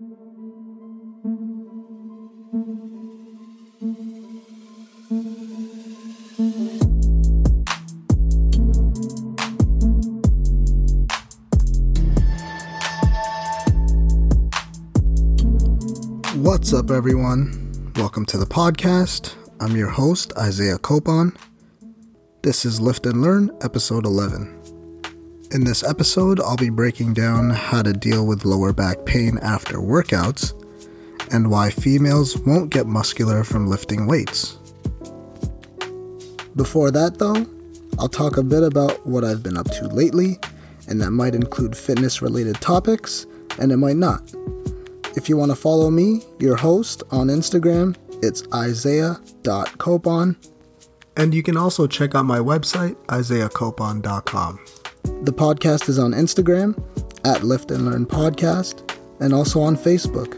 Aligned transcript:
What's 0.00 0.14
up, 16.72 16.90
everyone? 16.90 17.92
Welcome 17.96 18.24
to 18.24 18.38
the 18.38 18.46
podcast. 18.48 19.34
I'm 19.60 19.76
your 19.76 19.90
host, 19.90 20.32
Isaiah 20.38 20.78
Copon. 20.78 21.36
This 22.40 22.64
is 22.64 22.80
Lift 22.80 23.04
and 23.04 23.20
Learn, 23.20 23.50
episode 23.60 24.06
11. 24.06 24.59
In 25.52 25.64
this 25.64 25.82
episode, 25.82 26.38
I'll 26.38 26.56
be 26.56 26.70
breaking 26.70 27.12
down 27.12 27.50
how 27.50 27.82
to 27.82 27.92
deal 27.92 28.24
with 28.24 28.44
lower 28.44 28.72
back 28.72 29.04
pain 29.04 29.36
after 29.42 29.78
workouts 29.78 30.54
and 31.32 31.50
why 31.50 31.70
females 31.70 32.38
won't 32.38 32.70
get 32.70 32.86
muscular 32.86 33.42
from 33.42 33.66
lifting 33.66 34.06
weights. 34.06 34.58
Before 36.54 36.92
that, 36.92 37.18
though, 37.18 37.44
I'll 37.98 38.08
talk 38.08 38.36
a 38.36 38.44
bit 38.44 38.62
about 38.62 39.04
what 39.04 39.24
I've 39.24 39.42
been 39.42 39.56
up 39.56 39.68
to 39.72 39.88
lately, 39.88 40.38
and 40.86 41.00
that 41.00 41.10
might 41.10 41.34
include 41.34 41.76
fitness 41.76 42.22
related 42.22 42.60
topics, 42.60 43.26
and 43.58 43.72
it 43.72 43.76
might 43.76 43.96
not. 43.96 44.32
If 45.16 45.28
you 45.28 45.36
want 45.36 45.50
to 45.50 45.56
follow 45.56 45.90
me, 45.90 46.22
your 46.38 46.54
host, 46.54 47.02
on 47.10 47.26
Instagram, 47.26 47.96
it's 48.22 48.44
isaiah.copon. 48.54 50.36
And 51.16 51.34
you 51.34 51.42
can 51.42 51.56
also 51.56 51.88
check 51.88 52.14
out 52.14 52.24
my 52.24 52.38
website, 52.38 52.94
isaiahcopon.com. 53.06 54.60
The 55.02 55.32
podcast 55.32 55.88
is 55.88 55.98
on 55.98 56.12
Instagram 56.12 56.76
at 57.24 57.42
Lift 57.42 57.70
and 57.70 57.84
Learn 57.84 58.06
Podcast 58.06 58.96
and 59.20 59.32
also 59.32 59.60
on 59.60 59.76
Facebook. 59.76 60.36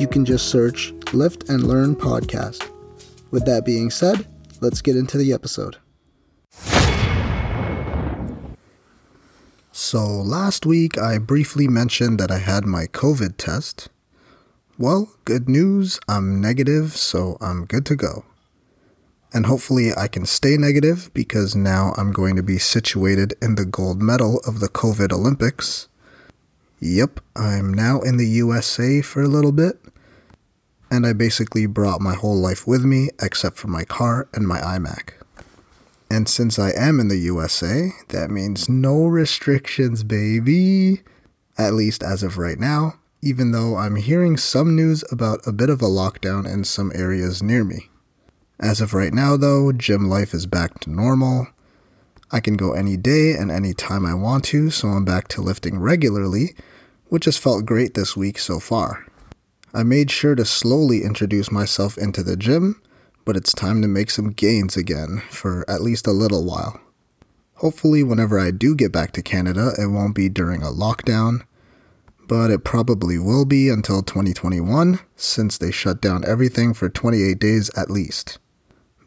You 0.00 0.06
can 0.06 0.24
just 0.24 0.48
search 0.48 0.92
Lift 1.12 1.48
and 1.48 1.64
Learn 1.64 1.94
Podcast. 1.96 2.70
With 3.30 3.44
that 3.46 3.64
being 3.64 3.90
said, 3.90 4.26
let's 4.60 4.82
get 4.82 4.96
into 4.96 5.18
the 5.18 5.32
episode. 5.32 5.76
So, 9.72 10.04
last 10.04 10.66
week 10.66 10.98
I 10.98 11.18
briefly 11.18 11.68
mentioned 11.68 12.20
that 12.20 12.30
I 12.30 12.38
had 12.38 12.64
my 12.64 12.86
COVID 12.86 13.36
test. 13.36 13.88
Well, 14.78 15.12
good 15.24 15.48
news, 15.48 16.00
I'm 16.08 16.40
negative, 16.40 16.96
so 16.96 17.36
I'm 17.40 17.66
good 17.66 17.84
to 17.86 17.96
go. 17.96 18.24
And 19.32 19.46
hopefully, 19.46 19.92
I 19.96 20.08
can 20.08 20.26
stay 20.26 20.56
negative 20.56 21.10
because 21.14 21.54
now 21.54 21.94
I'm 21.96 22.12
going 22.12 22.36
to 22.36 22.42
be 22.42 22.58
situated 22.58 23.34
in 23.40 23.54
the 23.54 23.64
gold 23.64 24.02
medal 24.02 24.40
of 24.46 24.60
the 24.60 24.68
COVID 24.68 25.12
Olympics. 25.12 25.88
Yep, 26.80 27.20
I'm 27.36 27.72
now 27.72 28.00
in 28.00 28.16
the 28.16 28.26
USA 28.26 29.02
for 29.02 29.22
a 29.22 29.28
little 29.28 29.52
bit, 29.52 29.80
and 30.90 31.06
I 31.06 31.12
basically 31.12 31.66
brought 31.66 32.00
my 32.00 32.14
whole 32.14 32.36
life 32.36 32.66
with 32.66 32.84
me 32.84 33.10
except 33.22 33.56
for 33.56 33.68
my 33.68 33.84
car 33.84 34.28
and 34.34 34.48
my 34.48 34.58
iMac. 34.60 35.10
And 36.10 36.28
since 36.28 36.58
I 36.58 36.70
am 36.70 36.98
in 36.98 37.08
the 37.08 37.18
USA, 37.18 37.90
that 38.08 38.30
means 38.30 38.68
no 38.68 39.06
restrictions, 39.06 40.02
baby. 40.02 41.02
At 41.56 41.74
least 41.74 42.02
as 42.02 42.22
of 42.22 42.38
right 42.38 42.58
now 42.58 42.94
even 43.22 43.52
though 43.52 43.76
I'm 43.76 43.96
hearing 43.96 44.36
some 44.36 44.74
news 44.74 45.04
about 45.12 45.46
a 45.46 45.52
bit 45.52 45.68
of 45.68 45.82
a 45.82 45.86
lockdown 45.86 46.50
in 46.50 46.64
some 46.64 46.90
areas 46.94 47.42
near 47.42 47.64
me. 47.64 47.89
As 48.60 48.82
of 48.82 48.92
right 48.92 49.12
now, 49.12 49.38
though, 49.38 49.72
gym 49.72 50.10
life 50.10 50.34
is 50.34 50.44
back 50.44 50.80
to 50.80 50.90
normal. 50.90 51.48
I 52.30 52.40
can 52.40 52.58
go 52.58 52.74
any 52.74 52.98
day 52.98 53.32
and 53.32 53.50
any 53.50 53.72
time 53.72 54.04
I 54.04 54.12
want 54.12 54.44
to, 54.44 54.70
so 54.70 54.88
I'm 54.88 55.04
back 55.04 55.28
to 55.28 55.40
lifting 55.40 55.78
regularly, 55.78 56.54
which 57.08 57.24
has 57.24 57.38
felt 57.38 57.64
great 57.64 57.94
this 57.94 58.16
week 58.16 58.38
so 58.38 58.60
far. 58.60 59.06
I 59.72 59.82
made 59.82 60.10
sure 60.10 60.34
to 60.34 60.44
slowly 60.44 61.02
introduce 61.02 61.50
myself 61.50 61.96
into 61.96 62.22
the 62.22 62.36
gym, 62.36 62.82
but 63.24 63.36
it's 63.36 63.54
time 63.54 63.80
to 63.80 63.88
make 63.88 64.10
some 64.10 64.30
gains 64.30 64.76
again 64.76 65.22
for 65.30 65.64
at 65.68 65.80
least 65.80 66.06
a 66.06 66.12
little 66.12 66.44
while. 66.44 66.78
Hopefully, 67.54 68.02
whenever 68.02 68.38
I 68.38 68.50
do 68.50 68.76
get 68.76 68.92
back 68.92 69.12
to 69.12 69.22
Canada, 69.22 69.72
it 69.78 69.86
won't 69.86 70.14
be 70.14 70.28
during 70.28 70.62
a 70.62 70.66
lockdown 70.66 71.42
but 72.30 72.48
it 72.48 72.62
probably 72.62 73.18
will 73.18 73.44
be 73.44 73.68
until 73.68 74.04
2021 74.04 75.00
since 75.16 75.58
they 75.58 75.72
shut 75.72 76.00
down 76.00 76.24
everything 76.24 76.72
for 76.72 76.88
28 76.88 77.40
days 77.40 77.72
at 77.76 77.90
least. 77.90 78.38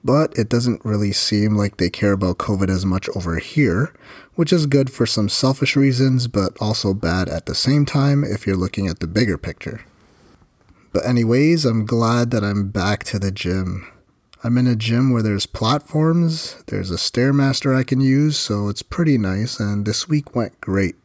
But 0.03 0.37
it 0.37 0.49
doesn't 0.49 0.83
really 0.83 1.13
seem 1.13 1.55
like 1.55 1.77
they 1.77 1.89
care 1.89 2.11
about 2.11 2.37
COVID 2.37 2.69
as 2.69 2.85
much 2.85 3.07
over 3.15 3.37
here, 3.37 3.93
which 4.35 4.51
is 4.51 4.65
good 4.65 4.91
for 4.91 5.05
some 5.05 5.29
selfish 5.29 5.75
reasons, 5.75 6.27
but 6.27 6.57
also 6.59 6.93
bad 6.93 7.29
at 7.29 7.45
the 7.45 7.55
same 7.55 7.85
time 7.85 8.23
if 8.23 8.45
you're 8.45 8.57
looking 8.57 8.87
at 8.87 8.99
the 8.99 9.07
bigger 9.07 9.37
picture. 9.37 9.85
But, 10.91 11.05
anyways, 11.05 11.65
I'm 11.65 11.85
glad 11.85 12.31
that 12.31 12.43
I'm 12.43 12.69
back 12.69 13.03
to 13.05 13.19
the 13.19 13.31
gym. 13.31 13.89
I'm 14.43 14.57
in 14.57 14.67
a 14.67 14.75
gym 14.75 15.11
where 15.11 15.23
there's 15.23 15.45
platforms, 15.45 16.61
there's 16.67 16.91
a 16.91 16.95
Stairmaster 16.95 17.75
I 17.75 17.83
can 17.83 18.01
use, 18.01 18.37
so 18.37 18.67
it's 18.67 18.83
pretty 18.83 19.17
nice, 19.17 19.59
and 19.59 19.85
this 19.85 20.09
week 20.09 20.35
went 20.35 20.59
great 20.59 20.95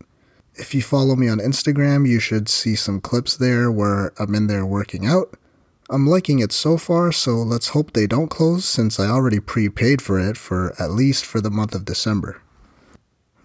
if 0.58 0.74
you 0.74 0.82
follow 0.82 1.14
me 1.16 1.28
on 1.28 1.38
Instagram, 1.38 2.06
you 2.06 2.18
should 2.18 2.48
see 2.48 2.74
some 2.74 3.00
clips 3.00 3.36
there 3.36 3.70
where 3.70 4.12
I'm 4.18 4.34
in 4.34 4.48
there 4.48 4.66
working 4.66 5.06
out. 5.06 5.34
I'm 5.90 6.06
liking 6.06 6.40
it 6.40 6.52
so 6.52 6.76
far, 6.76 7.12
so 7.12 7.36
let's 7.36 7.68
hope 7.68 7.92
they 7.92 8.06
don't 8.06 8.28
close 8.28 8.66
since 8.66 9.00
I 9.00 9.06
already 9.06 9.40
prepaid 9.40 10.02
for 10.02 10.20
it 10.20 10.36
for 10.36 10.74
at 10.78 10.90
least 10.90 11.24
for 11.24 11.40
the 11.40 11.50
month 11.50 11.74
of 11.74 11.86
December. 11.86 12.42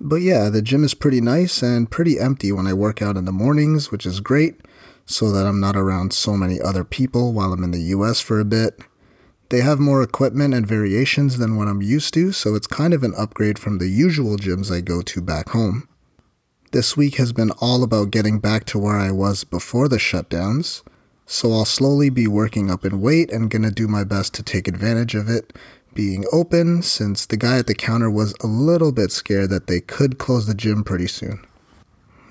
But 0.01 0.17
yeah, 0.17 0.49
the 0.49 0.61
gym 0.61 0.83
is 0.83 0.93
pretty 0.93 1.21
nice 1.21 1.61
and 1.63 1.89
pretty 1.89 2.19
empty 2.19 2.51
when 2.51 2.67
I 2.67 2.73
work 2.73 3.01
out 3.01 3.15
in 3.15 3.23
the 3.23 3.31
mornings, 3.31 3.91
which 3.91 4.05
is 4.05 4.19
great, 4.19 4.59
so 5.05 5.31
that 5.31 5.45
I'm 5.45 5.61
not 5.61 5.77
around 5.77 6.11
so 6.11 6.35
many 6.35 6.59
other 6.59 6.83
people 6.83 7.31
while 7.31 7.53
I'm 7.53 7.63
in 7.63 7.71
the 7.71 7.93
US 7.95 8.19
for 8.19 8.41
a 8.41 8.45
bit. 8.45 8.77
They 9.47 9.61
have 9.61 9.79
more 9.79 10.03
equipment 10.03 10.53
and 10.53 10.67
variations 10.67 11.37
than 11.37 11.55
what 11.55 11.69
I'm 11.69 11.81
used 11.81 12.13
to, 12.15 12.33
so 12.33 12.55
it's 12.55 12.67
kind 12.67 12.93
of 12.93 13.03
an 13.03 13.13
upgrade 13.17 13.57
from 13.57 13.77
the 13.77 13.87
usual 13.87 14.35
gyms 14.35 14.69
I 14.69 14.81
go 14.81 15.01
to 15.01 15.21
back 15.21 15.49
home. 15.49 15.87
This 16.73 16.97
week 16.97 17.15
has 17.15 17.31
been 17.31 17.51
all 17.61 17.83
about 17.83 18.11
getting 18.11 18.39
back 18.39 18.65
to 18.65 18.79
where 18.79 18.97
I 18.97 19.11
was 19.11 19.45
before 19.45 19.87
the 19.87 19.97
shutdowns, 19.97 20.81
so 21.25 21.51
I'll 21.51 21.65
slowly 21.65 22.09
be 22.09 22.27
working 22.27 22.69
up 22.69 22.85
in 22.85 23.01
weight 23.01 23.31
and 23.31 23.49
gonna 23.49 23.71
do 23.71 23.87
my 23.87 24.03
best 24.03 24.33
to 24.35 24.43
take 24.43 24.67
advantage 24.67 25.15
of 25.15 25.29
it 25.29 25.53
being 25.93 26.25
open 26.31 26.81
since 26.81 27.25
the 27.25 27.37
guy 27.37 27.57
at 27.59 27.67
the 27.67 27.75
counter 27.75 28.09
was 28.09 28.33
a 28.41 28.47
little 28.47 28.91
bit 28.91 29.11
scared 29.11 29.49
that 29.51 29.67
they 29.67 29.79
could 29.79 30.17
close 30.17 30.47
the 30.47 30.55
gym 30.55 30.83
pretty 30.83 31.07
soon. 31.07 31.45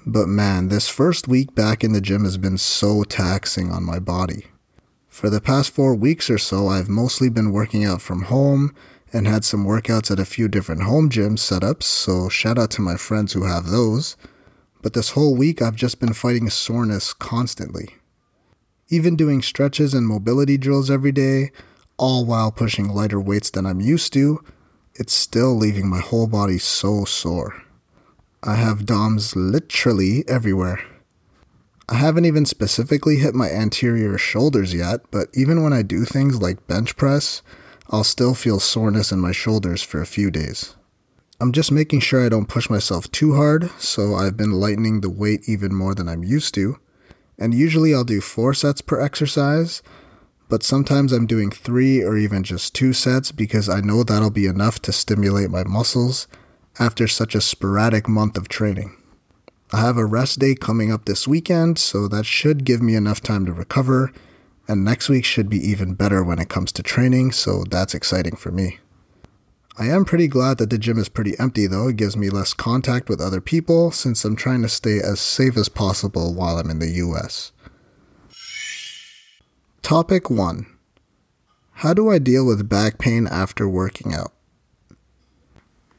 But 0.05 0.27
man, 0.27 0.69
this 0.69 0.89
first 0.89 1.29
week 1.29 1.55
back 1.55 1.85
in 1.85 1.93
the 1.93 2.01
gym 2.01 2.25
has 2.25 2.37
been 2.37 2.59
so 2.59 3.05
taxing 3.05 3.71
on 3.71 3.85
my 3.85 4.01
body. 4.01 4.47
For 5.09 5.31
the 5.31 5.41
past 5.41 5.71
four 5.71 5.95
weeks 5.95 6.29
or 6.29 6.39
so, 6.39 6.67
I've 6.67 6.89
mostly 6.89 7.29
been 7.29 7.53
working 7.53 7.85
out 7.85 8.03
from 8.03 8.23
home 8.23 8.75
and 9.13 9.29
had 9.29 9.45
some 9.45 9.65
workouts 9.65 10.11
at 10.11 10.19
a 10.19 10.25
few 10.25 10.49
different 10.49 10.83
home 10.83 11.09
gym 11.09 11.37
setups, 11.37 11.85
so 11.85 12.29
shout 12.29 12.59
out 12.59 12.71
to 12.73 12.83
my 12.83 12.97
friends 12.97 13.33
who 13.33 13.45
have 13.45 13.67
those 13.67 14.17
but 14.83 14.93
this 14.93 15.11
whole 15.11 15.37
week 15.37 15.63
I've 15.63 15.77
just 15.77 16.01
been 16.01 16.13
fighting 16.13 16.51
soreness 16.51 17.15
constantly. 17.15 17.97
Even 18.93 19.17
doing 19.17 19.41
stretches 19.41 19.95
and 19.95 20.07
mobility 20.07 20.59
drills 20.59 20.91
every 20.91 21.13
day, 21.13 21.51
all 21.97 22.27
while 22.27 22.53
pushing 22.53 22.91
lighter 22.91 23.19
weights 23.19 23.49
than 23.49 23.65
I'm 23.65 23.81
used 23.81 24.13
to, 24.13 24.45
it's 24.95 25.15
still 25.15 25.57
leaving 25.57 25.89
my 25.89 26.01
whole 26.01 26.27
body 26.27 26.59
so 26.59 27.07
sore. 27.07 27.63
I 28.43 28.57
have 28.57 28.85
DOMs 28.85 29.35
literally 29.35 30.29
everywhere. 30.29 30.85
I 31.89 31.95
haven't 31.95 32.27
even 32.27 32.45
specifically 32.45 33.17
hit 33.17 33.35
my 33.35 33.49
anterior 33.49 34.19
shoulders 34.19 34.75
yet, 34.75 35.01
but 35.11 35.29
even 35.33 35.63
when 35.63 35.73
I 35.73 35.81
do 35.81 36.05
things 36.05 36.43
like 36.43 36.67
bench 36.67 36.95
press, 36.95 37.41
I'll 37.89 38.05
still 38.05 38.35
feel 38.35 38.61
soreness 38.61 39.11
in 39.11 39.21
my 39.21 39.33
shoulders 39.33 39.83
for 39.83 40.03
a 40.03 40.07
few 40.07 40.31
days. 40.31 40.77
I'm 41.41 41.53
just 41.53 41.73
making 41.73 42.01
sure 42.01 42.27
I 42.27 42.29
don't 42.29 42.45
push 42.45 42.69
myself 42.69 43.11
too 43.11 43.37
hard, 43.37 43.71
so 43.79 44.17
I've 44.17 44.37
been 44.37 44.53
lightening 44.53 45.01
the 45.01 45.09
weight 45.09 45.49
even 45.49 45.75
more 45.75 45.95
than 45.95 46.11
I'm 46.11 46.23
used 46.23 46.53
to. 46.57 46.77
And 47.39 47.55
usually 47.55 47.95
I'll 47.95 48.05
do 48.05 48.21
four 48.21 48.55
sets 48.55 48.81
per 48.81 49.01
exercise, 49.01 49.83
but 50.49 50.63
sometimes 50.63 51.13
I'm 51.13 51.27
doing 51.27 51.51
three 51.51 52.03
or 52.03 52.17
even 52.17 52.43
just 52.43 52.75
two 52.75 52.93
sets 52.93 53.33
because 53.33 53.69
I 53.69 53.81
know 53.81 54.03
that'll 54.03 54.31
be 54.31 54.47
enough 54.47 54.81
to 54.83 54.93
stimulate 54.93 55.51
my 55.51 55.65
muscles 55.65 56.29
after 56.79 57.09
such 57.09 57.35
a 57.35 57.41
sporadic 57.41 58.09
month 58.09 58.37
of 58.37 58.49
training. 58.49 58.97
I 59.73 59.81
have 59.81 59.97
a 59.97 60.05
rest 60.05 60.39
day 60.39 60.55
coming 60.55 60.93
up 60.93 61.07
this 61.07 61.27
weekend, 61.27 61.79
so 61.79 62.07
that 62.09 62.27
should 62.27 62.65
give 62.65 62.83
me 62.83 62.95
enough 62.95 63.23
time 63.23 63.47
to 63.47 63.53
recover, 63.55 64.13
and 64.69 64.85
next 64.85 65.09
week 65.09 65.25
should 65.25 65.49
be 65.49 65.57
even 65.57 65.95
better 65.95 66.23
when 66.23 66.39
it 66.39 66.51
comes 66.51 66.73
to 66.73 66.83
training, 66.83 67.33
so 67.33 67.65
that's 67.65 67.95
exciting 67.95 68.37
for 68.37 68.53
me. 68.53 68.79
I 69.79 69.87
am 69.87 70.05
pretty 70.05 70.29
glad 70.29 70.59
that 70.59 70.69
the 70.69 70.77
gym 70.77 70.99
is 70.99 71.09
pretty 71.09 71.39
empty 71.39 71.67
though. 71.67 71.89
It 71.89 71.97
gives 71.97 72.17
me 72.17 72.29
less 72.29 72.53
contact 72.53 73.09
with 73.09 73.21
other 73.21 73.41
people 73.41 73.91
since 73.91 74.25
I'm 74.25 74.37
trying 74.37 74.63
to 74.63 74.69
stay 74.69 74.99
as 74.99 75.19
safe 75.19 75.57
as 75.57 75.69
possible 75.71 76.35
while 76.35 76.59
I'm 76.59 76.71
in 76.71 76.79
the 76.79 76.91
US. 76.91 77.53
Topic 79.81 80.31
1 80.31 80.67
How 81.73 81.95
do 81.95 82.11
I 82.11 82.19
deal 82.19 82.45
with 82.45 82.69
back 82.69 82.99
pain 82.99 83.27
after 83.27 83.67
working 83.67 84.15
out? 84.15 84.33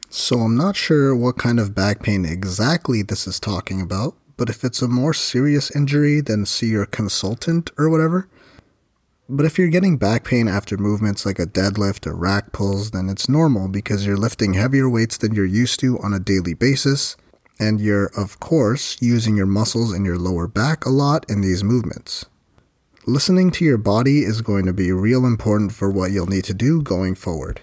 So 0.08 0.38
I'm 0.38 0.56
not 0.56 0.76
sure 0.76 1.14
what 1.14 1.38
kind 1.38 1.58
of 1.58 1.74
back 1.74 2.00
pain 2.00 2.24
exactly 2.24 3.02
this 3.02 3.26
is 3.26 3.40
talking 3.40 3.80
about, 3.80 4.16
but 4.36 4.48
if 4.48 4.62
it's 4.62 4.82
a 4.82 4.88
more 4.88 5.12
serious 5.12 5.74
injury, 5.74 6.20
then 6.20 6.46
see 6.46 6.68
your 6.68 6.86
consultant 6.86 7.72
or 7.76 7.90
whatever. 7.90 8.28
But 9.28 9.46
if 9.46 9.58
you're 9.58 9.68
getting 9.68 9.96
back 9.96 10.24
pain 10.24 10.48
after 10.48 10.76
movements 10.76 11.24
like 11.24 11.38
a 11.38 11.46
deadlift 11.46 12.06
or 12.06 12.14
rack 12.14 12.52
pulls, 12.52 12.90
then 12.90 13.08
it's 13.08 13.28
normal 13.28 13.68
because 13.68 14.04
you're 14.04 14.18
lifting 14.18 14.52
heavier 14.52 14.88
weights 14.88 15.16
than 15.16 15.34
you're 15.34 15.46
used 15.46 15.80
to 15.80 15.98
on 16.00 16.12
a 16.12 16.20
daily 16.20 16.52
basis, 16.52 17.16
and 17.58 17.80
you're, 17.80 18.10
of 18.16 18.38
course, 18.38 18.98
using 19.00 19.34
your 19.34 19.46
muscles 19.46 19.94
in 19.94 20.04
your 20.04 20.18
lower 20.18 20.46
back 20.46 20.84
a 20.84 20.90
lot 20.90 21.24
in 21.30 21.40
these 21.40 21.64
movements. 21.64 22.26
Listening 23.06 23.50
to 23.52 23.64
your 23.64 23.78
body 23.78 24.24
is 24.24 24.42
going 24.42 24.66
to 24.66 24.72
be 24.74 24.92
real 24.92 25.24
important 25.24 25.72
for 25.72 25.90
what 25.90 26.10
you'll 26.10 26.26
need 26.26 26.44
to 26.44 26.54
do 26.54 26.82
going 26.82 27.14
forward. 27.14 27.62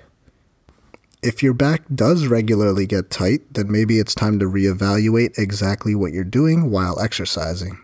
If 1.21 1.43
your 1.43 1.53
back 1.53 1.83
does 1.93 2.25
regularly 2.25 2.87
get 2.87 3.11
tight, 3.11 3.53
then 3.53 3.71
maybe 3.71 3.99
it's 3.99 4.15
time 4.15 4.39
to 4.39 4.45
reevaluate 4.45 5.37
exactly 5.37 5.93
what 5.93 6.11
you're 6.11 6.23
doing 6.23 6.71
while 6.71 6.99
exercising. 6.99 7.79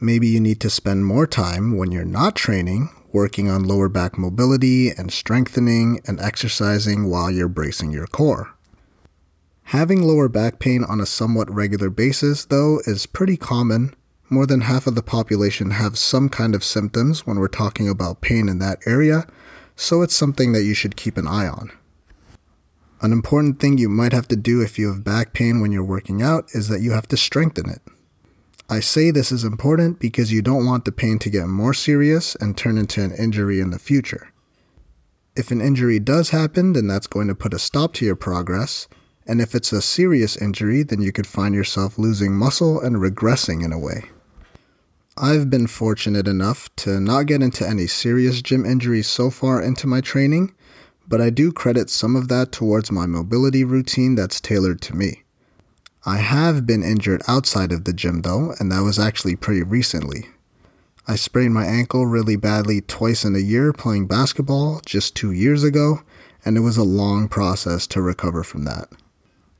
Maybe 0.00 0.28
you 0.28 0.40
need 0.40 0.60
to 0.60 0.70
spend 0.70 1.04
more 1.04 1.26
time 1.26 1.76
when 1.76 1.92
you're 1.92 2.04
not 2.04 2.34
training 2.34 2.88
working 3.12 3.50
on 3.50 3.64
lower 3.64 3.88
back 3.88 4.16
mobility 4.16 4.90
and 4.90 5.12
strengthening 5.12 6.00
and 6.06 6.20
exercising 6.20 7.10
while 7.10 7.30
you're 7.30 7.48
bracing 7.48 7.90
your 7.90 8.06
core. 8.06 8.54
Having 9.64 10.02
lower 10.02 10.28
back 10.28 10.58
pain 10.58 10.84
on 10.84 11.00
a 11.00 11.06
somewhat 11.06 11.52
regular 11.52 11.90
basis, 11.90 12.44
though, 12.44 12.80
is 12.86 13.06
pretty 13.06 13.36
common. 13.36 13.94
More 14.28 14.46
than 14.46 14.62
half 14.62 14.86
of 14.86 14.94
the 14.94 15.02
population 15.02 15.72
have 15.72 15.98
some 15.98 16.28
kind 16.28 16.54
of 16.54 16.64
symptoms 16.64 17.26
when 17.26 17.38
we're 17.38 17.48
talking 17.48 17.88
about 17.88 18.20
pain 18.20 18.48
in 18.48 18.58
that 18.60 18.78
area, 18.86 19.26
so 19.76 20.02
it's 20.02 20.14
something 20.14 20.52
that 20.52 20.62
you 20.62 20.74
should 20.74 20.96
keep 20.96 21.16
an 21.16 21.26
eye 21.26 21.48
on. 21.48 21.70
An 23.00 23.12
important 23.12 23.58
thing 23.58 23.78
you 23.78 23.88
might 23.88 24.12
have 24.12 24.28
to 24.28 24.36
do 24.36 24.60
if 24.60 24.78
you 24.78 24.92
have 24.92 25.04
back 25.04 25.32
pain 25.32 25.60
when 25.60 25.72
you're 25.72 25.82
working 25.82 26.20
out 26.20 26.48
is 26.52 26.68
that 26.68 26.80
you 26.80 26.92
have 26.92 27.08
to 27.08 27.16
strengthen 27.16 27.68
it. 27.70 27.80
I 28.72 28.78
say 28.78 29.10
this 29.10 29.32
is 29.32 29.42
important 29.42 29.98
because 29.98 30.32
you 30.32 30.42
don't 30.42 30.64
want 30.64 30.84
the 30.84 30.92
pain 30.92 31.18
to 31.18 31.28
get 31.28 31.48
more 31.48 31.74
serious 31.74 32.36
and 32.36 32.56
turn 32.56 32.78
into 32.78 33.02
an 33.02 33.10
injury 33.10 33.58
in 33.58 33.70
the 33.70 33.80
future. 33.80 34.32
If 35.34 35.50
an 35.50 35.60
injury 35.60 35.98
does 35.98 36.30
happen, 36.30 36.74
then 36.74 36.86
that's 36.86 37.08
going 37.08 37.26
to 37.26 37.34
put 37.34 37.52
a 37.52 37.58
stop 37.58 37.94
to 37.94 38.04
your 38.04 38.14
progress, 38.14 38.86
and 39.26 39.40
if 39.40 39.56
it's 39.56 39.72
a 39.72 39.82
serious 39.82 40.36
injury, 40.36 40.84
then 40.84 41.02
you 41.02 41.10
could 41.10 41.26
find 41.26 41.52
yourself 41.52 41.98
losing 41.98 42.36
muscle 42.36 42.80
and 42.80 42.98
regressing 42.98 43.64
in 43.64 43.72
a 43.72 43.78
way. 43.78 44.04
I've 45.16 45.50
been 45.50 45.66
fortunate 45.66 46.28
enough 46.28 46.68
to 46.76 47.00
not 47.00 47.26
get 47.26 47.42
into 47.42 47.68
any 47.68 47.88
serious 47.88 48.40
gym 48.40 48.64
injuries 48.64 49.08
so 49.08 49.30
far 49.30 49.60
into 49.60 49.88
my 49.88 50.00
training, 50.00 50.54
but 51.08 51.20
I 51.20 51.30
do 51.30 51.50
credit 51.50 51.90
some 51.90 52.14
of 52.14 52.28
that 52.28 52.52
towards 52.52 52.92
my 52.92 53.06
mobility 53.06 53.64
routine 53.64 54.14
that's 54.14 54.40
tailored 54.40 54.80
to 54.82 54.94
me. 54.94 55.24
I 56.04 56.18
have 56.18 56.66
been 56.66 56.82
injured 56.82 57.22
outside 57.28 57.72
of 57.72 57.84
the 57.84 57.92
gym 57.92 58.22
though, 58.22 58.54
and 58.58 58.72
that 58.72 58.82
was 58.82 58.98
actually 58.98 59.36
pretty 59.36 59.62
recently. 59.62 60.28
I 61.06 61.16
sprained 61.16 61.54
my 61.54 61.66
ankle 61.66 62.06
really 62.06 62.36
badly 62.36 62.80
twice 62.80 63.24
in 63.24 63.34
a 63.34 63.40
year 63.40 63.72
playing 63.72 64.06
basketball 64.06 64.80
just 64.86 65.14
two 65.14 65.32
years 65.32 65.62
ago, 65.62 66.00
and 66.44 66.56
it 66.56 66.60
was 66.60 66.76
a 66.76 66.84
long 66.84 67.28
process 67.28 67.86
to 67.88 68.00
recover 68.00 68.42
from 68.42 68.64
that. 68.64 68.88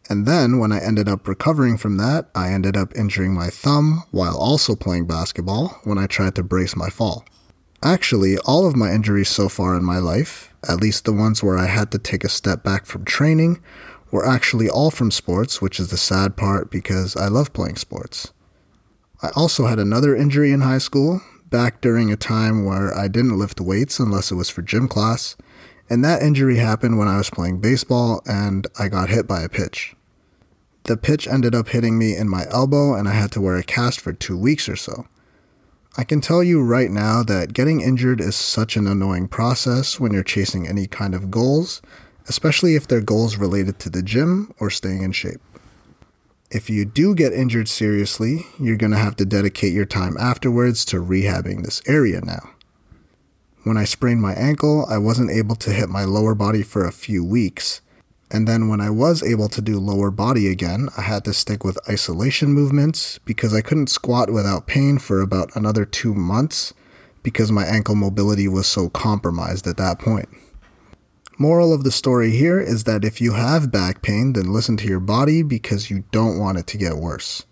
And 0.09 0.27
then, 0.27 0.59
when 0.59 0.73
I 0.73 0.81
ended 0.81 1.09
up 1.09 1.29
recovering 1.29 1.77
from 1.77 1.97
that, 1.99 2.31
I 2.35 2.53
ended 2.53 2.77
up 2.77 2.97
injuring 2.97 3.35
my 3.35 3.49
thumb 3.49 4.05
while 4.11 4.37
also 4.37 4.75
playing 4.75 5.07
basketball 5.07 5.81
when 5.85 5.99
I 5.99 6.07
tried 6.07 6.35
to 6.37 6.43
brace 6.43 6.75
my 6.75 6.89
fall. 6.89 7.25
Actually, 7.83 8.37
all 8.39 8.67
of 8.67 8.77
my 8.77 8.93
injuries 8.93 9.29
so 9.29 9.49
far 9.49 9.77
in 9.77 9.85
my 9.85 9.99
life, 9.99 10.53
at 10.69 10.81
least 10.81 11.05
the 11.05 11.13
ones 11.13 11.43
where 11.43 11.57
I 11.57 11.67
had 11.67 11.93
to 11.93 11.99
take 11.99 12.25
a 12.25 12.29
step 12.29 12.63
back 12.63 12.87
from 12.87 13.05
training, 13.05 13.63
were 14.11 14.27
actually 14.27 14.69
all 14.69 14.91
from 14.91 15.11
sports, 15.11 15.61
which 15.61 15.79
is 15.79 15.89
the 15.89 15.97
sad 15.97 16.37
part 16.37 16.71
because 16.71 17.17
I 17.17 17.29
love 17.29 17.53
playing 17.53 17.77
sports. 17.77 18.33
I 19.23 19.31
also 19.37 19.67
had 19.67 19.79
another 19.79 20.17
injury 20.17 20.51
in 20.53 20.63
high 20.63 20.79
school, 20.79 21.21
back 21.51 21.81
during 21.81 22.11
a 22.11 22.17
time 22.17 22.65
where 22.65 22.97
I 22.97 23.09
didn't 23.09 23.39
lift 23.39 23.61
weights 23.61 23.99
unless 23.99 24.31
it 24.31 24.37
was 24.37 24.49
for 24.49 24.63
gym 24.63 24.89
class, 24.89 25.37
and 25.91 26.05
that 26.05 26.23
injury 26.23 26.57
happened 26.57 26.99
when 26.99 27.09
I 27.09 27.19
was 27.19 27.31
playing 27.31 27.61
baseball 27.61 28.23
and 28.25 28.67
I 28.79 28.89
got 28.89 29.11
hit 29.11 29.27
by 29.27 29.43
a 29.43 29.49
pitch. 29.49 29.95
The 30.85 30.97
pitch 30.97 31.27
ended 31.27 31.55
up 31.55 31.69
hitting 31.69 31.99
me 31.99 32.17
in 32.17 32.29
my 32.29 32.47
elbow 32.51 32.95
and 32.95 33.09
I 33.09 33.13
had 33.13 33.33
to 33.33 33.41
wear 33.41 33.57
a 33.57 33.63
cast 33.63 34.01
for 34.01 34.13
two 34.13 34.39
weeks 34.39 34.69
or 34.69 34.77
so. 34.77 35.07
I 35.99 36.05
can 36.05 36.21
tell 36.21 36.43
you 36.43 36.63
right 36.63 36.91
now 36.91 37.25
that 37.25 37.53
getting 37.53 37.81
injured 37.81 38.21
is 38.21 38.37
such 38.37 38.77
an 38.77 38.87
annoying 38.87 39.27
process 39.29 39.99
when 39.99 40.13
you're 40.13 40.23
chasing 40.23 40.67
any 40.67 40.87
kind 40.87 41.15
of 41.15 41.31
goals 41.31 41.83
especially 42.31 42.77
if 42.77 42.87
they're 42.87 43.01
goals 43.01 43.37
related 43.37 43.81
to 43.81 43.91
the 43.91 44.05
gym 44.05 44.55
or 44.61 44.71
staying 44.71 45.03
in 45.03 45.11
shape. 45.11 45.41
If 46.49 46.71
you 46.71 46.85
do 46.85 47.13
get 47.13 47.33
injured 47.33 47.69
seriously, 47.69 48.47
you're 48.57 48.77
going 48.77 48.93
to 48.93 48.99
have 48.99 49.17
to 49.17 49.25
dedicate 49.25 49.73
your 49.73 49.85
time 49.85 50.17
afterwards 50.17 50.85
to 50.87 51.03
rehabbing 51.03 51.65
this 51.65 51.83
area 51.89 52.21
now. 52.21 52.51
When 53.65 53.77
I 53.77 53.83
sprained 53.83 54.23
my 54.23 54.35
ankle, 54.35 54.87
I 54.89 54.97
wasn't 54.99 55.33
able 55.33 55.57
to 55.57 55.73
hit 55.73 55.89
my 55.89 56.05
lower 56.05 56.37
body 56.37 56.63
for 56.63 56.85
a 56.85 56.93
few 56.93 57.25
weeks. 57.25 57.81
And 58.31 58.47
then 58.47 58.69
when 58.69 58.81
I 58.81 58.91
was 58.91 59.25
able 59.25 59.49
to 59.49 59.61
do 59.61 59.81
lower 59.81 60.13
body 60.13 60.47
again, 60.47 60.89
I 60.97 61.03
had 61.03 61.25
to 61.25 61.35
stick 61.35 61.65
with 61.65 61.89
isolation 61.89 62.53
movements 62.53 63.19
because 63.25 63.53
I 63.53 63.61
couldn't 63.61 63.89
squat 63.89 64.31
without 64.31 64.69
pain 64.69 64.99
for 64.99 65.21
about 65.21 65.51
another 65.57 65.85
two 65.85 66.15
months 66.15 66.75
because 67.25 67.51
my 67.51 67.65
ankle 67.65 67.97
mobility 67.97 68.47
was 68.47 68.69
so 68.69 68.89
compromised 68.89 69.67
at 69.67 69.79
that 69.79 69.99
point. 69.99 70.29
Moral 71.41 71.73
of 71.73 71.85
the 71.85 71.91
story 71.91 72.33
here 72.33 72.61
is 72.61 72.85
that 72.85 73.03
if 73.03 73.19
you 73.19 73.33
have 73.33 73.73
back 73.73 74.03
pain, 74.03 74.35
then 74.35 74.53
listen 74.53 74.77
to 74.77 74.87
your 74.87 75.01
body 75.01 75.43
because 75.43 75.89
you 75.89 76.05
don't 76.13 76.39
want 76.39 76.59
it 76.59 76.67
to 76.67 76.77
get 76.77 76.99
worse. 76.99 77.47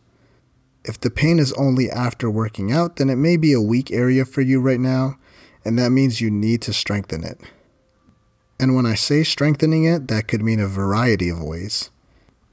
If 0.85 1.01
the 1.01 1.09
pain 1.09 1.39
is 1.39 1.55
only 1.55 1.91
after 1.91 2.31
working 2.31 2.71
out, 2.71 2.97
then 2.97 3.09
it 3.09 3.17
may 3.17 3.39
be 3.39 3.55
a 3.55 3.63
weak 3.63 3.91
area 3.91 4.27
for 4.27 4.43
you 4.43 4.61
right 4.61 4.79
now, 4.79 5.17
and 5.65 5.79
that 5.79 5.89
means 5.89 6.21
you 6.21 6.31
need 6.31 6.61
to 6.63 6.73
strengthen 6.75 7.25
it. 7.25 7.41
And 8.61 8.77
when 8.77 8.85
I 8.85 8.93
say 8.93 9.23
strengthening 9.23 9.85
it, 9.85 10.09
that 10.09 10.29
could 10.29 10.43
mean 10.43 10.61
a 10.61 10.69
variety 10.69 11.31
of 11.31 11.43
ways. 11.43 11.91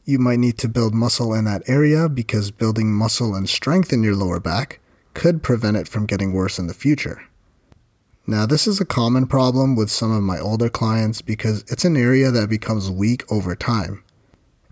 You 0.06 0.20
might 0.20 0.40
need 0.40 0.58
to 0.60 0.70
build 0.70 0.96
muscle 0.96 1.34
in 1.34 1.44
that 1.44 1.68
area 1.68 2.08
because 2.08 2.50
building 2.50 2.94
muscle 2.94 3.36
and 3.36 3.50
strength 3.50 3.92
in 3.92 4.04
your 4.04 4.16
lower 4.16 4.40
back 4.40 4.80
could 5.14 5.44
prevent 5.44 5.76
it 5.76 5.90
from 5.90 6.06
getting 6.06 6.32
worse 6.32 6.58
in 6.58 6.68
the 6.68 6.74
future. 6.74 7.24
Now, 8.28 8.48
this 8.48 8.66
is 8.66 8.82
a 8.82 8.86
common 8.86 9.28
problem 9.28 9.76
with 9.76 9.92
some 9.92 10.12
of 10.12 10.24
my 10.24 10.40
older 10.40 10.68
clients 10.70 11.22
because 11.22 11.64
it's 11.68 11.86
an 11.86 11.96
area 11.96 12.32
that 12.32 12.50
becomes 12.50 12.90
weak 12.90 13.24
over 13.32 13.56
time. 13.56 14.04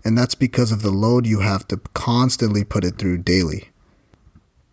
And 0.04 0.18
that's 0.18 0.34
because 0.34 0.72
of 0.72 0.82
the 0.82 0.90
load 0.90 1.24
you 1.24 1.40
have 1.40 1.66
to 1.68 1.76
constantly 1.94 2.64
put 2.64 2.84
it 2.84 2.98
through 2.98 3.18
daily. 3.18 3.70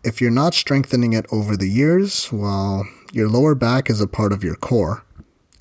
If 0.02 0.20
you're 0.20 0.32
not 0.32 0.52
strengthening 0.52 1.12
it 1.12 1.26
over 1.30 1.56
the 1.56 1.68
years, 1.68 2.32
well, 2.32 2.84
your 3.12 3.28
lower 3.28 3.54
back 3.54 3.88
is 3.88 4.00
a 4.00 4.08
part 4.08 4.32
of 4.32 4.42
your 4.42 4.56
core. 4.56 5.04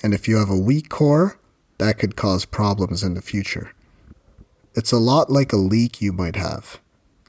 And 0.02 0.16
if 0.16 0.28
you 0.28 0.38
have 0.38 0.50
a 0.50 0.58
weak 0.58 0.90
core, 0.90 1.40
that 1.78 2.00
could 2.00 2.16
cause 2.16 2.46
problems 2.46 3.04
in 3.04 3.14
the 3.14 3.22
future. 3.22 3.72
It's 4.74 4.92
a 4.92 4.98
lot 4.98 5.30
like 5.30 5.54
a 5.54 5.58
leak 5.58 6.02
you 6.02 6.12
might 6.12 6.38
have. 6.38 6.80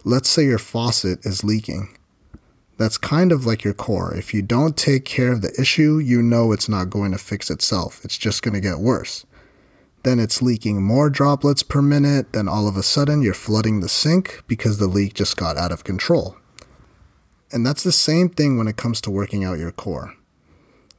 Let's 0.04 0.30
say 0.30 0.44
your 0.44 0.58
faucet 0.58 1.26
is 1.26 1.44
leaking 1.44 1.96
that's 2.82 2.98
kind 2.98 3.30
of 3.30 3.46
like 3.46 3.62
your 3.62 3.74
core. 3.74 4.12
If 4.12 4.34
you 4.34 4.42
don't 4.42 4.76
take 4.76 5.04
care 5.04 5.30
of 5.30 5.40
the 5.40 5.54
issue, 5.56 5.98
you 5.98 6.20
know 6.20 6.50
it's 6.50 6.68
not 6.68 6.90
going 6.90 7.12
to 7.12 7.18
fix 7.18 7.48
itself. 7.48 8.04
It's 8.04 8.18
just 8.18 8.42
going 8.42 8.54
to 8.54 8.60
get 8.60 8.78
worse. 8.78 9.24
Then 10.02 10.18
it's 10.18 10.42
leaking 10.42 10.82
more 10.82 11.08
droplets 11.08 11.62
per 11.62 11.80
minute, 11.80 12.32
then 12.32 12.48
all 12.48 12.66
of 12.66 12.76
a 12.76 12.82
sudden 12.82 13.22
you're 13.22 13.34
flooding 13.34 13.80
the 13.80 13.88
sink 13.88 14.42
because 14.48 14.78
the 14.78 14.88
leak 14.88 15.14
just 15.14 15.36
got 15.36 15.56
out 15.56 15.70
of 15.70 15.84
control. 15.84 16.36
And 17.52 17.64
that's 17.64 17.84
the 17.84 17.92
same 17.92 18.28
thing 18.28 18.58
when 18.58 18.66
it 18.66 18.76
comes 18.76 19.00
to 19.02 19.12
working 19.12 19.44
out 19.44 19.60
your 19.60 19.70
core. 19.70 20.14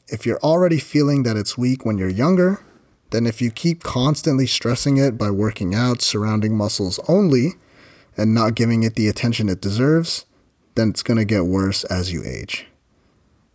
If 0.07 0.25
you're 0.25 0.39
already 0.39 0.79
feeling 0.79 1.23
that 1.23 1.35
it's 1.35 1.57
weak 1.57 1.85
when 1.85 1.97
you're 1.97 2.07
younger, 2.07 2.63
then 3.09 3.27
if 3.27 3.41
you 3.41 3.51
keep 3.51 3.83
constantly 3.83 4.47
stressing 4.47 4.95
it 4.95 5.17
by 5.17 5.31
working 5.31 5.75
out 5.75 6.01
surrounding 6.01 6.55
muscles 6.55 6.97
only 7.09 7.55
and 8.15 8.33
not 8.33 8.55
giving 8.55 8.83
it 8.83 8.95
the 8.95 9.09
attention 9.09 9.49
it 9.49 9.59
deserves, 9.59 10.25
then 10.75 10.89
it's 10.89 11.03
going 11.03 11.17
to 11.17 11.25
get 11.25 11.45
worse 11.45 11.83
as 11.85 12.11
you 12.11 12.23
age. 12.25 12.67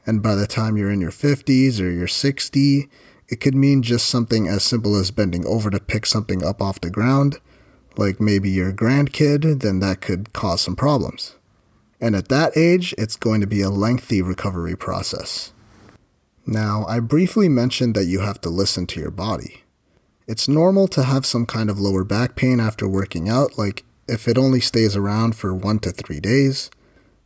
And 0.06 0.22
by 0.22 0.34
the 0.34 0.46
time 0.46 0.76
you're 0.76 0.90
in 0.90 1.00
your 1.00 1.10
50s 1.10 1.80
or 1.80 1.90
you're 1.90 2.08
60, 2.08 2.88
it 3.28 3.40
could 3.40 3.54
mean 3.54 3.82
just 3.82 4.06
something 4.06 4.48
as 4.48 4.62
simple 4.62 4.96
as 4.96 5.10
bending 5.10 5.46
over 5.46 5.70
to 5.70 5.80
pick 5.80 6.06
something 6.06 6.42
up 6.42 6.62
off 6.62 6.80
the 6.80 6.90
ground, 6.90 7.38
like 7.96 8.20
maybe 8.20 8.48
your 8.48 8.72
grandkid, 8.72 9.60
then 9.60 9.80
that 9.80 10.00
could 10.00 10.32
cause 10.32 10.62
some 10.62 10.76
problems. 10.76 11.36
And 12.00 12.16
at 12.16 12.28
that 12.28 12.56
age, 12.56 12.94
it's 12.96 13.16
going 13.16 13.40
to 13.40 13.46
be 13.46 13.60
a 13.60 13.70
lengthy 13.70 14.22
recovery 14.22 14.76
process. 14.76 15.52
Now, 16.46 16.86
I 16.88 17.00
briefly 17.00 17.48
mentioned 17.48 17.94
that 17.94 18.06
you 18.06 18.20
have 18.20 18.40
to 18.42 18.48
listen 18.48 18.86
to 18.86 19.00
your 19.00 19.10
body. 19.10 19.64
It's 20.26 20.48
normal 20.48 20.88
to 20.88 21.02
have 21.02 21.26
some 21.26 21.44
kind 21.44 21.68
of 21.68 21.80
lower 21.80 22.04
back 22.04 22.36
pain 22.36 22.60
after 22.60 22.88
working 22.88 23.28
out, 23.28 23.58
like 23.58 23.84
if 24.06 24.26
it 24.26 24.38
only 24.38 24.60
stays 24.60 24.96
around 24.96 25.36
for 25.36 25.54
one 25.54 25.78
to 25.80 25.90
three 25.90 26.20
days, 26.20 26.70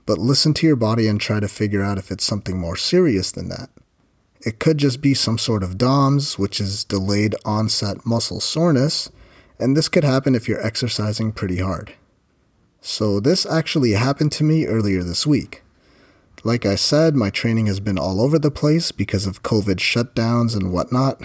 but 0.06 0.18
listen 0.18 0.54
to 0.54 0.66
your 0.66 0.76
body 0.76 1.06
and 1.06 1.20
try 1.20 1.40
to 1.40 1.48
figure 1.48 1.82
out 1.82 1.98
if 1.98 2.10
it's 2.10 2.24
something 2.24 2.58
more 2.58 2.76
serious 2.76 3.30
than 3.30 3.48
that. 3.48 3.70
It 4.44 4.58
could 4.58 4.78
just 4.78 5.00
be 5.00 5.14
some 5.14 5.38
sort 5.38 5.62
of 5.62 5.78
DOMS, 5.78 6.38
which 6.38 6.60
is 6.60 6.84
delayed 6.84 7.36
onset 7.44 8.04
muscle 8.04 8.40
soreness, 8.40 9.08
and 9.58 9.76
this 9.76 9.88
could 9.88 10.02
happen 10.02 10.34
if 10.34 10.48
you're 10.48 10.64
exercising 10.64 11.30
pretty 11.30 11.58
hard. 11.58 11.94
So, 12.80 13.20
this 13.20 13.46
actually 13.46 13.92
happened 13.92 14.32
to 14.32 14.44
me 14.44 14.66
earlier 14.66 15.04
this 15.04 15.24
week. 15.24 15.62
Like 16.42 16.66
I 16.66 16.74
said, 16.74 17.14
my 17.14 17.30
training 17.30 17.66
has 17.66 17.78
been 17.78 17.98
all 17.98 18.20
over 18.20 18.40
the 18.40 18.50
place 18.50 18.90
because 18.90 19.24
of 19.24 19.44
COVID 19.44 19.76
shutdowns 19.76 20.56
and 20.56 20.72
whatnot. 20.72 21.22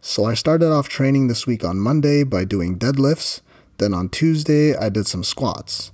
So, 0.00 0.24
I 0.24 0.34
started 0.34 0.72
off 0.72 0.88
training 0.88 1.28
this 1.28 1.46
week 1.46 1.62
on 1.62 1.78
Monday 1.78 2.24
by 2.24 2.44
doing 2.44 2.76
deadlifts. 2.76 3.42
Then 3.78 3.94
on 3.94 4.08
Tuesday, 4.08 4.74
I 4.74 4.88
did 4.88 5.06
some 5.06 5.22
squats. 5.22 5.92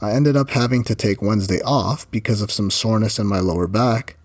I 0.00 0.12
ended 0.12 0.36
up 0.36 0.50
having 0.50 0.84
to 0.84 0.94
take 0.94 1.22
Wednesday 1.22 1.60
off 1.62 2.10
because 2.10 2.42
of 2.42 2.50
some 2.52 2.70
soreness 2.70 3.18
in 3.18 3.26
my 3.26 3.40
lower 3.40 3.66
back. 3.66 4.16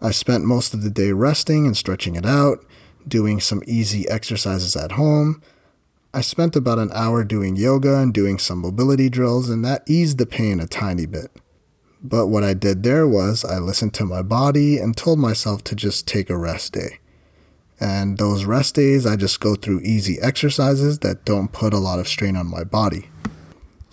I 0.00 0.10
spent 0.10 0.44
most 0.44 0.74
of 0.74 0.82
the 0.82 0.90
day 0.90 1.12
resting 1.12 1.66
and 1.66 1.76
stretching 1.76 2.16
it 2.16 2.26
out, 2.26 2.64
doing 3.06 3.40
some 3.40 3.62
easy 3.66 4.08
exercises 4.08 4.76
at 4.76 4.92
home, 4.92 5.40
I 6.14 6.20
spent 6.20 6.54
about 6.54 6.78
an 6.78 6.92
hour 6.94 7.24
doing 7.24 7.56
yoga 7.56 7.98
and 7.98 8.14
doing 8.14 8.38
some 8.38 8.60
mobility 8.60 9.08
drills, 9.08 9.50
and 9.50 9.64
that 9.64 9.82
eased 9.90 10.18
the 10.18 10.26
pain 10.26 10.60
a 10.60 10.66
tiny 10.68 11.06
bit. 11.06 11.32
But 12.04 12.28
what 12.28 12.44
I 12.44 12.54
did 12.54 12.84
there 12.84 13.08
was 13.08 13.44
I 13.44 13.58
listened 13.58 13.94
to 13.94 14.04
my 14.04 14.22
body 14.22 14.78
and 14.78 14.96
told 14.96 15.18
myself 15.18 15.64
to 15.64 15.74
just 15.74 16.06
take 16.06 16.30
a 16.30 16.38
rest 16.38 16.72
day. 16.72 17.00
And 17.80 18.16
those 18.16 18.44
rest 18.44 18.76
days, 18.76 19.06
I 19.06 19.16
just 19.16 19.40
go 19.40 19.56
through 19.56 19.80
easy 19.80 20.20
exercises 20.20 21.00
that 21.00 21.24
don't 21.24 21.50
put 21.50 21.74
a 21.74 21.78
lot 21.78 21.98
of 21.98 22.06
strain 22.06 22.36
on 22.36 22.46
my 22.46 22.62
body. 22.62 23.08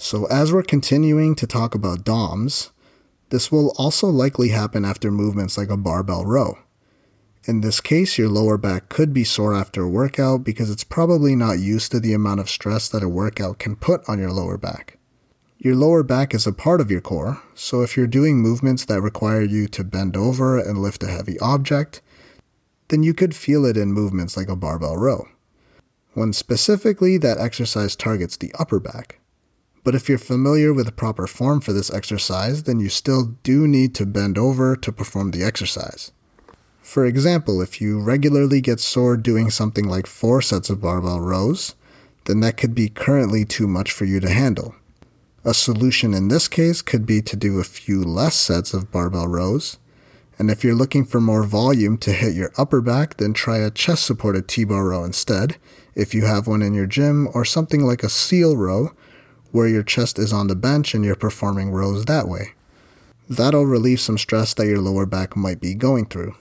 So, 0.04 0.26
as 0.26 0.52
we're 0.52 0.64
continuing 0.64 1.36
to 1.36 1.46
talk 1.46 1.76
about 1.76 2.04
DOMs, 2.04 2.72
this 3.30 3.52
will 3.52 3.72
also 3.78 4.08
likely 4.08 4.50
happen 4.50 4.84
after 4.84 5.12
movements 5.12 5.60
like 5.60 5.70
a 5.70 5.78
barbell 5.78 6.26
row. 6.26 6.58
In 7.44 7.62
this 7.62 7.80
case, 7.80 8.18
your 8.18 8.28
lower 8.28 8.58
back 8.58 8.90
could 8.90 9.14
be 9.14 9.24
sore 9.24 9.54
after 9.54 9.84
a 9.84 9.90
workout 9.90 10.44
because 10.44 10.72
it's 10.72 10.84
probably 10.84 11.36
not 11.36 11.60
used 11.60 11.92
to 11.92 12.00
the 12.00 12.16
amount 12.16 12.40
of 12.40 12.50
stress 12.50 12.90
that 12.90 13.04
a 13.04 13.08
workout 13.08 13.60
can 13.60 13.76
put 13.76 14.02
on 14.10 14.18
your 14.18 14.32
lower 14.32 14.58
back. 14.58 14.98
Your 15.60 15.76
lower 15.76 16.02
back 16.02 16.34
is 16.34 16.48
a 16.48 16.52
part 16.52 16.82
of 16.82 16.90
your 16.90 17.00
core, 17.00 17.40
so 17.54 17.84
if 17.84 17.96
you're 17.96 18.08
doing 18.08 18.40
movements 18.40 18.84
that 18.86 19.02
require 19.02 19.44
you 19.44 19.68
to 19.68 19.84
bend 19.84 20.18
over 20.18 20.58
and 20.58 20.80
lift 20.80 21.04
a 21.04 21.12
heavy 21.12 21.38
object, 21.42 22.02
then 22.88 23.04
you 23.04 23.14
could 23.14 23.36
feel 23.36 23.66
it 23.66 23.78
in 23.78 23.94
movements 23.94 24.36
like 24.36 24.50
a 24.50 24.56
barbell 24.56 24.98
row. 24.98 25.28
When 26.16 26.34
specifically 26.34 27.20
that 27.20 27.38
exercise 27.38 27.96
targets 27.96 28.36
the 28.36 28.52
upper 28.58 28.80
back. 28.80 29.21
But 29.84 29.96
if 29.96 30.08
you're 30.08 30.18
familiar 30.18 30.74
with 30.74 30.86
the 30.86 30.92
proper 30.92 31.26
form 31.26 31.62
for 31.62 31.74
this 31.74 31.92
exercise, 31.92 32.64
then 32.64 32.80
you 32.80 32.90
still 32.90 33.36
do 33.44 33.68
need 33.68 33.96
to 33.96 34.06
bend 34.06 34.38
over 34.38 34.76
to 34.76 34.92
perform 34.92 35.32
the 35.32 35.44
exercise. 35.44 36.12
For 36.82 37.06
example, 37.06 37.62
if 37.62 37.82
you 37.82 38.00
regularly 38.00 38.62
get 38.62 38.80
sore 38.80 39.18
doing 39.18 39.50
something 39.50 39.88
like 39.88 40.08
four 40.08 40.42
sets 40.42 40.70
of 40.70 40.82
barbell 40.82 41.20
rows, 41.20 41.76
then 42.26 42.42
that 42.42 42.58
could 42.58 42.76
be 42.76 42.90
currently 42.90 43.46
too 43.46 43.68
much 43.68 43.92
for 43.92 44.06
you 44.06 44.20
to 44.20 44.30
handle. 44.30 44.76
A 45.44 45.54
solution 45.54 46.14
in 46.14 46.28
this 46.28 46.48
case 46.48 46.84
could 46.84 47.06
be 47.06 47.22
to 47.24 47.36
do 47.36 47.60
a 47.60 47.64
few 47.64 48.04
less 48.04 48.36
sets 48.36 48.76
of 48.76 48.92
barbell 48.92 49.28
rows. 49.28 49.80
And 50.38 50.52
if 50.52 50.64
you're 50.64 50.76
looking 50.76 51.06
for 51.06 51.20
more 51.20 51.44
volume 51.44 51.98
to 52.00 52.12
hit 52.12 52.36
your 52.36 52.52
upper 52.58 52.82
back, 52.82 53.18
then 53.18 53.34
try 53.34 53.58
a 53.58 53.72
chest 53.72 54.06
supported 54.06 54.48
T 54.48 54.64
bar 54.64 54.86
row 54.86 55.04
instead, 55.04 55.58
if 55.96 56.14
you 56.14 56.26
have 56.26 56.46
one 56.46 56.62
in 56.62 56.74
your 56.74 56.86
gym, 56.86 57.28
or 57.34 57.44
something 57.44 57.82
like 57.82 58.04
a 58.04 58.10
seal 58.10 58.56
row, 58.56 58.92
where 59.52 59.68
your 59.68 59.84
chest 59.84 60.18
is 60.20 60.34
on 60.34 60.48
the 60.48 60.56
bench 60.56 60.94
and 60.94 61.04
you're 61.04 61.16
performing 61.16 61.72
rows 61.72 62.06
that 62.06 62.28
way. 62.28 62.54
That'll 63.30 63.66
relieve 63.66 64.02
some 64.02 64.18
stress 64.18 64.54
that 64.56 64.68
your 64.68 64.80
lower 64.80 65.06
back 65.06 65.36
might 65.36 65.62
be 65.62 65.74
going 65.74 66.06
through. 66.08 66.36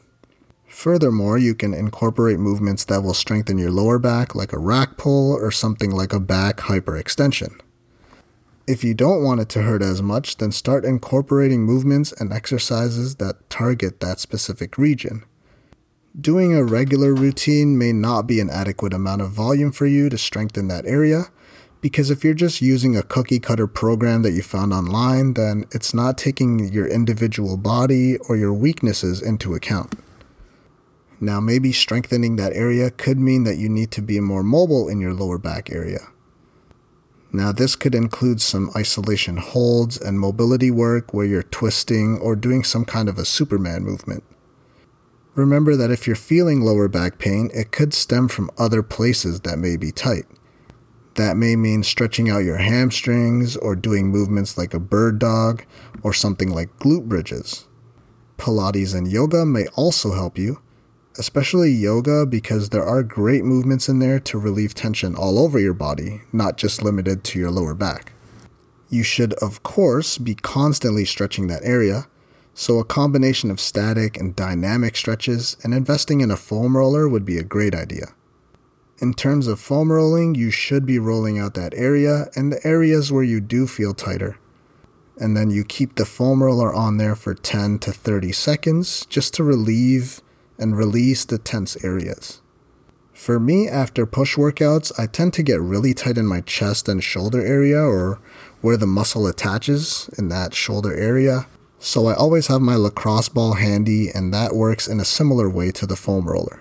Furthermore, 0.69 1.37
you 1.37 1.55
can 1.55 1.75
incorporate 1.75 2.39
movements 2.39 2.85
that 2.85 3.03
will 3.03 3.15
strengthen 3.15 3.59
your 3.59 3.73
lower 3.73 3.99
back, 3.99 4.35
like 4.35 4.53
a 4.53 4.59
rack 4.59 4.97
pull 4.97 5.33
or 5.33 5.51
something 5.51 5.91
like 5.91 6.13
a 6.13 6.21
back 6.21 6.59
hyperextension. 6.59 7.61
If 8.67 8.85
you 8.85 8.95
don't 8.95 9.25
want 9.25 9.41
it 9.41 9.49
to 9.51 9.63
hurt 9.63 9.83
as 9.83 10.01
much, 10.01 10.37
then 10.37 10.53
start 10.53 10.85
incorporating 10.85 11.65
movements 11.65 12.13
and 12.13 12.33
exercises 12.33 13.17
that 13.17 13.51
target 13.51 13.99
that 13.99 14.21
specific 14.21 14.79
region. 14.79 15.25
Doing 16.19 16.55
a 16.55 16.65
regular 16.65 17.15
routine 17.15 17.77
may 17.77 17.93
not 17.93 18.29
be 18.29 18.41
an 18.41 18.49
adequate 18.51 18.95
amount 18.95 19.23
of 19.23 19.31
volume 19.33 19.73
for 19.73 19.87
you 19.87 20.09
to 20.09 20.17
strengthen 20.19 20.69
that 20.69 20.87
area, 20.87 21.27
because 21.81 22.11
if 22.11 22.23
you're 22.23 22.35
just 22.35 22.61
using 22.61 22.97
a 22.97 23.03
cookie 23.03 23.41
cutter 23.41 23.67
program 23.67 24.23
that 24.23 24.33
you 24.33 24.43
found 24.43 24.73
online, 24.73 25.35
then 25.35 25.65
it's 25.71 25.95
not 25.95 26.19
taking 26.19 26.71
your 26.73 26.87
individual 26.87 27.57
body 27.57 28.19
or 28.29 28.37
your 28.37 28.53
weaknesses 28.53 29.23
into 29.23 29.55
account. 29.55 29.95
Now, 31.21 31.41
maybe 31.41 31.73
strengthening 31.73 32.37
that 32.37 32.55
area 32.55 32.91
could 32.91 33.19
mean 33.19 33.45
that 33.45 33.59
you 33.59 33.69
need 33.69 33.91
to 33.93 34.03
be 34.03 34.21
more 34.21 34.43
mobile 34.43 34.89
in 34.89 35.01
your 35.01 35.13
lower 35.13 35.39
back 35.39 35.71
area. 35.71 36.09
Now, 37.33 37.53
this 37.53 37.77
could 37.77 37.95
include 37.95 38.41
some 38.41 38.71
isolation 38.75 39.37
holds 39.37 40.01
and 40.01 40.19
mobility 40.19 40.71
work 40.71 41.15
where 41.15 41.27
you're 41.27 41.45
twisting 41.45 42.19
or 42.19 42.35
doing 42.35 42.65
some 42.65 42.85
kind 42.85 43.09
of 43.09 43.19
a 43.19 43.25
Superman 43.25 43.85
movement. 43.85 44.25
Remember 45.35 45.77
that 45.77 45.93
if 45.93 46.07
you're 46.07 46.17
feeling 46.17 46.63
lower 46.63 46.89
back 46.89 47.19
pain, 47.19 47.51
it 47.55 47.71
could 47.71 47.95
stem 47.95 48.27
from 48.27 48.51
other 48.59 48.83
places 48.83 49.41
that 49.41 49.59
may 49.59 49.77
be 49.77 49.93
tight. 49.93 50.25
That 51.21 51.37
may 51.37 51.55
mean 51.55 51.83
stretching 51.83 52.31
out 52.31 52.45
your 52.45 52.57
hamstrings 52.57 53.55
or 53.55 53.77
doing 53.77 54.09
movements 54.09 54.57
like 54.57 54.73
a 54.73 54.81
bird 54.81 55.19
dog 55.19 55.67
or 56.03 56.15
something 56.15 56.49
like 56.49 56.79
glute 56.79 57.11
bridges. 57.11 57.67
Pilates 58.39 58.95
and 58.95 59.07
yoga 59.07 59.45
may 59.45 59.67
also 59.75 60.15
help 60.15 60.39
you, 60.39 60.63
especially 61.19 61.73
yoga, 61.73 62.25
because 62.25 62.71
there 62.71 62.87
are 62.87 63.03
great 63.03 63.45
movements 63.45 63.87
in 63.87 63.99
there 63.99 64.19
to 64.21 64.39
relieve 64.39 64.73
tension 64.73 65.15
all 65.15 65.39
over 65.39 65.59
your 65.59 65.75
body, 65.75 66.23
not 66.33 66.57
just 66.57 66.83
limited 66.83 67.23
to 67.25 67.39
your 67.39 67.51
lower 67.51 67.75
back. 67.75 68.15
You 68.89 69.03
should, 69.03 69.35
of 69.35 69.63
course, 69.63 70.17
be 70.17 70.35
constantly 70.35 71.05
stretching 71.05 71.49
that 71.49 71.65
area, 71.65 72.07
so 72.55 72.79
a 72.79 72.85
combination 72.85 73.51
of 73.51 73.61
static 73.61 74.17
and 74.17 74.35
dynamic 74.35 74.97
stretches 74.97 75.59
and 75.63 75.75
investing 75.75 76.23
in 76.23 76.31
a 76.31 76.37
foam 76.39 76.79
roller 76.79 77.11
would 77.11 77.27
be 77.27 77.37
a 77.37 77.43
great 77.43 77.75
idea. 77.75 78.15
In 79.01 79.15
terms 79.15 79.47
of 79.47 79.59
foam 79.59 79.91
rolling, 79.91 80.35
you 80.35 80.51
should 80.51 80.85
be 80.85 80.99
rolling 80.99 81.39
out 81.39 81.55
that 81.55 81.73
area 81.75 82.27
and 82.37 82.53
the 82.53 82.67
areas 82.67 83.11
where 83.11 83.23
you 83.23 83.41
do 83.41 83.67
feel 83.67 83.95
tighter. 83.95 84.37
And 85.17 85.35
then 85.35 85.51
you 85.51 85.65
keep 85.65 85.95
the 85.95 86.05
foam 86.05 86.43
roller 86.43 86.71
on 86.71 86.99
there 86.99 87.15
for 87.15 87.35
10 87.35 87.79
to 87.79 87.93
30 87.93 88.33
seconds 88.33 89.07
just 89.07 89.33
to 89.35 89.45
relieve 89.45 90.21
and 90.59 90.77
release 90.77 91.25
the 91.25 91.39
tense 91.39 91.83
areas. 91.83 92.43
For 93.15 93.41
me, 93.41 93.69
after 93.69 94.05
push 94.05 94.37
workouts, 94.37 94.93
I 94.99 95.07
tend 95.07 95.33
to 95.35 95.43
get 95.43 95.63
really 95.63 95.95
tight 95.95 96.19
in 96.19 96.27
my 96.27 96.43
chest 96.43 96.87
and 96.87 97.03
shoulder 97.03 97.41
area 97.41 97.81
or 97.81 98.19
where 98.61 98.77
the 98.77 98.87
muscle 98.87 99.27
attaches 99.27 100.11
in 100.19 100.29
that 100.29 100.53
shoulder 100.53 100.95
area. 100.95 101.47
So 101.79 102.07
I 102.07 102.15
always 102.15 102.49
have 102.49 102.61
my 102.61 102.77
lacrosse 102.77 103.31
ball 103.31 103.55
handy, 103.55 104.11
and 104.11 104.35
that 104.35 104.55
works 104.55 104.87
in 104.87 105.01
a 105.01 105.05
similar 105.07 105.49
way 105.49 105.71
to 105.73 105.87
the 105.87 105.97
foam 105.97 106.27
roller. 106.29 106.61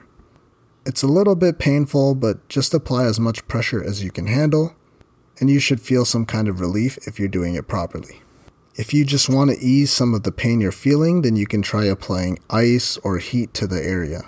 It's 0.85 1.03
a 1.03 1.07
little 1.07 1.35
bit 1.35 1.59
painful, 1.59 2.15
but 2.15 2.47
just 2.47 2.73
apply 2.73 3.05
as 3.05 3.19
much 3.19 3.47
pressure 3.47 3.83
as 3.83 4.03
you 4.03 4.11
can 4.11 4.27
handle, 4.27 4.75
and 5.39 5.49
you 5.49 5.59
should 5.59 5.81
feel 5.81 6.05
some 6.05 6.25
kind 6.25 6.47
of 6.47 6.61
relief 6.61 6.97
if 7.05 7.19
you're 7.19 7.27
doing 7.27 7.55
it 7.55 7.67
properly. 7.67 8.21
If 8.75 8.93
you 8.93 9.03
just 9.03 9.29
want 9.29 9.51
to 9.51 9.59
ease 9.59 9.91
some 9.91 10.13
of 10.13 10.23
the 10.23 10.31
pain 10.31 10.61
you're 10.61 10.71
feeling, 10.71 11.21
then 11.21 11.35
you 11.35 11.45
can 11.45 11.61
try 11.61 11.83
applying 11.83 12.39
ice 12.49 12.97
or 13.03 13.17
heat 13.17 13.53
to 13.55 13.67
the 13.67 13.83
area. 13.83 14.21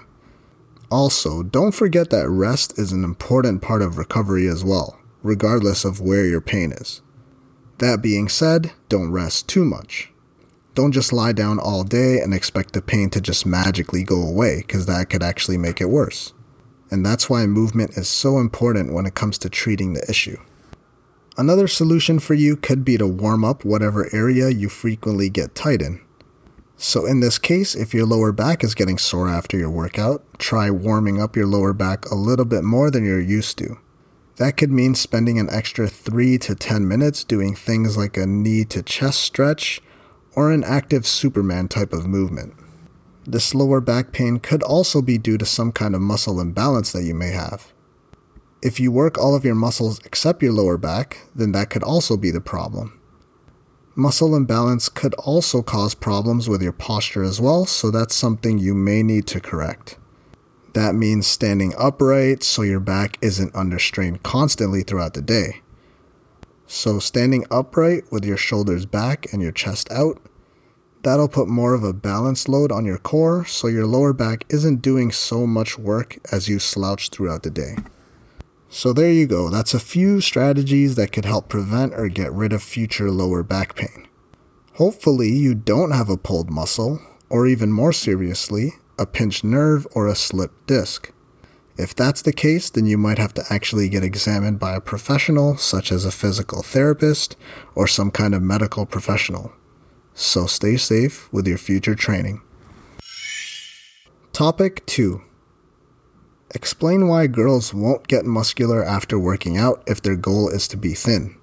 Also, 0.91 1.41
don't 1.41 1.73
forget 1.73 2.09
that 2.09 2.29
rest 2.29 2.77
is 2.77 2.91
an 2.91 3.05
important 3.05 3.61
part 3.61 3.81
of 3.81 3.97
recovery 3.97 4.47
as 4.49 4.63
well, 4.63 4.99
regardless 5.23 5.85
of 5.85 6.01
where 6.01 6.25
your 6.25 6.41
pain 6.41 6.73
is. 6.73 7.01
That 7.77 8.01
being 8.01 8.27
said, 8.27 8.73
don't 8.89 9.11
rest 9.11 9.47
too 9.47 9.63
much. 9.63 10.11
Don't 10.75 10.91
just 10.91 11.13
lie 11.13 11.31
down 11.31 11.59
all 11.59 11.85
day 11.85 12.19
and 12.19 12.33
expect 12.33 12.73
the 12.73 12.81
pain 12.81 13.09
to 13.11 13.21
just 13.21 13.45
magically 13.45 14.03
go 14.03 14.21
away, 14.21 14.57
because 14.57 14.85
that 14.85 15.09
could 15.09 15.23
actually 15.23 15.57
make 15.57 15.79
it 15.79 15.89
worse. 15.89 16.33
And 16.91 17.05
that's 17.05 17.29
why 17.29 17.47
movement 17.47 17.97
is 17.97 18.09
so 18.09 18.37
important 18.37 18.93
when 18.93 19.05
it 19.05 19.15
comes 19.15 19.37
to 19.39 19.49
treating 19.49 19.93
the 19.93 20.07
issue. 20.09 20.37
Another 21.37 21.67
solution 21.67 22.19
for 22.19 22.33
you 22.33 22.57
could 22.57 22.83
be 22.83 22.97
to 22.97 23.07
warm 23.07 23.45
up 23.45 23.63
whatever 23.63 24.13
area 24.13 24.49
you 24.49 24.67
frequently 24.67 25.29
get 25.29 25.55
tight 25.55 25.81
in. 25.81 26.01
So, 26.75 27.05
in 27.05 27.19
this 27.19 27.37
case, 27.37 27.75
if 27.75 27.93
your 27.93 28.05
lower 28.05 28.31
back 28.31 28.63
is 28.63 28.75
getting 28.75 28.97
sore 28.97 29.29
after 29.29 29.57
your 29.57 29.69
workout, 29.69 30.25
try 30.39 30.69
warming 30.69 31.21
up 31.21 31.35
your 31.35 31.45
lower 31.45 31.73
back 31.73 32.05
a 32.09 32.15
little 32.15 32.43
bit 32.43 32.63
more 32.63 32.91
than 32.91 33.05
you're 33.05 33.21
used 33.21 33.57
to. 33.59 33.77
That 34.37 34.57
could 34.57 34.71
mean 34.71 34.95
spending 34.95 35.39
an 35.39 35.49
extra 35.51 35.87
3 35.87 36.39
to 36.39 36.55
10 36.55 36.87
minutes 36.87 37.23
doing 37.23 37.55
things 37.55 37.97
like 37.97 38.17
a 38.17 38.25
knee 38.25 38.65
to 38.65 38.81
chest 38.81 39.21
stretch 39.21 39.81
or 40.35 40.51
an 40.51 40.63
active 40.63 41.05
Superman 41.05 41.67
type 41.67 41.93
of 41.93 42.07
movement. 42.07 42.55
This 43.25 43.53
lower 43.53 43.81
back 43.81 44.11
pain 44.11 44.39
could 44.39 44.63
also 44.63 45.01
be 45.01 45.17
due 45.17 45.37
to 45.37 45.45
some 45.45 45.71
kind 45.71 45.93
of 45.93 46.01
muscle 46.01 46.39
imbalance 46.39 46.91
that 46.91 47.03
you 47.03 47.13
may 47.13 47.29
have. 47.29 47.71
If 48.63 48.79
you 48.79 48.91
work 48.91 49.17
all 49.17 49.35
of 49.35 49.45
your 49.45 49.55
muscles 49.55 49.99
except 50.05 50.41
your 50.41 50.53
lower 50.53 50.77
back, 50.77 51.19
then 51.35 51.51
that 51.51 51.69
could 51.69 51.83
also 51.83 52.17
be 52.17 52.31
the 52.31 52.41
problem. 52.41 52.99
Muscle 53.95 54.35
imbalance 54.35 54.87
could 54.87 55.13
also 55.15 55.61
cause 55.61 55.93
problems 55.93 56.47
with 56.47 56.61
your 56.61 56.71
posture 56.71 57.23
as 57.23 57.41
well, 57.41 57.65
so 57.65 57.91
that's 57.91 58.15
something 58.15 58.57
you 58.57 58.73
may 58.73 59.03
need 59.03 59.27
to 59.27 59.39
correct. 59.39 59.97
That 60.73 60.95
means 60.95 61.27
standing 61.27 61.73
upright 61.77 62.43
so 62.43 62.61
your 62.61 62.79
back 62.79 63.17
isn't 63.21 63.53
under 63.53 63.77
strain 63.77 64.17
constantly 64.23 64.83
throughout 64.83 65.13
the 65.13 65.21
day. 65.21 65.61
So, 66.67 66.99
standing 66.99 67.45
upright 67.51 68.09
with 68.11 68.23
your 68.23 68.37
shoulders 68.37 68.85
back 68.85 69.33
and 69.33 69.41
your 69.41 69.51
chest 69.51 69.91
out, 69.91 70.21
that'll 71.03 71.27
put 71.27 71.47
more 71.47 71.73
of 71.73 71.83
a 71.83 71.93
balanced 71.93 72.49
load 72.49 72.71
on 72.71 72.85
your 72.85 72.97
core 72.97 73.45
so 73.45 73.67
your 73.67 73.85
lower 73.85 74.13
back 74.13 74.45
isn't 74.49 74.81
doing 74.81 75.11
so 75.11 75.45
much 75.47 75.77
work 75.77 76.17
as 76.31 76.47
you 76.47 76.59
slouch 76.59 77.09
throughout 77.09 77.43
the 77.43 77.49
day. 77.49 77.75
So, 78.69 78.93
there 78.93 79.11
you 79.11 79.27
go. 79.27 79.49
That's 79.49 79.73
a 79.73 79.79
few 79.79 80.21
strategies 80.21 80.95
that 80.95 81.11
could 81.11 81.25
help 81.25 81.49
prevent 81.49 81.93
or 81.93 82.07
get 82.07 82.31
rid 82.31 82.53
of 82.53 82.63
future 82.63 83.11
lower 83.11 83.43
back 83.43 83.75
pain. 83.75 84.07
Hopefully, 84.75 85.29
you 85.29 85.53
don't 85.53 85.91
have 85.91 86.09
a 86.09 86.15
pulled 86.15 86.49
muscle, 86.49 87.01
or 87.29 87.47
even 87.47 87.71
more 87.71 87.91
seriously, 87.91 88.75
a 88.97 89.05
pinched 89.05 89.43
nerve 89.43 89.85
or 89.93 90.07
a 90.07 90.15
slipped 90.15 90.67
disc. 90.67 91.11
If 91.77 91.95
that's 91.95 92.21
the 92.21 92.31
case, 92.31 92.69
then 92.69 92.85
you 92.85 92.97
might 92.97 93.17
have 93.17 93.33
to 93.33 93.43
actually 93.49 93.89
get 93.89 94.03
examined 94.03 94.59
by 94.59 94.75
a 94.75 94.81
professional, 94.81 95.57
such 95.57 95.91
as 95.91 96.05
a 96.05 96.11
physical 96.11 96.61
therapist 96.61 97.35
or 97.75 97.87
some 97.87 98.11
kind 98.11 98.33
of 98.33 98.41
medical 98.41 98.85
professional. 98.85 99.51
So 100.13 100.45
stay 100.45 100.77
safe 100.77 101.31
with 101.33 101.47
your 101.47 101.57
future 101.57 101.95
training. 101.95 102.41
Topic 104.33 104.85
2 104.85 105.21
Explain 106.53 107.07
why 107.07 107.27
girls 107.27 107.73
won't 107.73 108.07
get 108.07 108.25
muscular 108.25 108.83
after 108.83 109.17
working 109.17 109.57
out 109.57 109.83
if 109.87 110.01
their 110.01 110.17
goal 110.17 110.49
is 110.49 110.67
to 110.67 110.77
be 110.77 110.93
thin. 110.93 111.37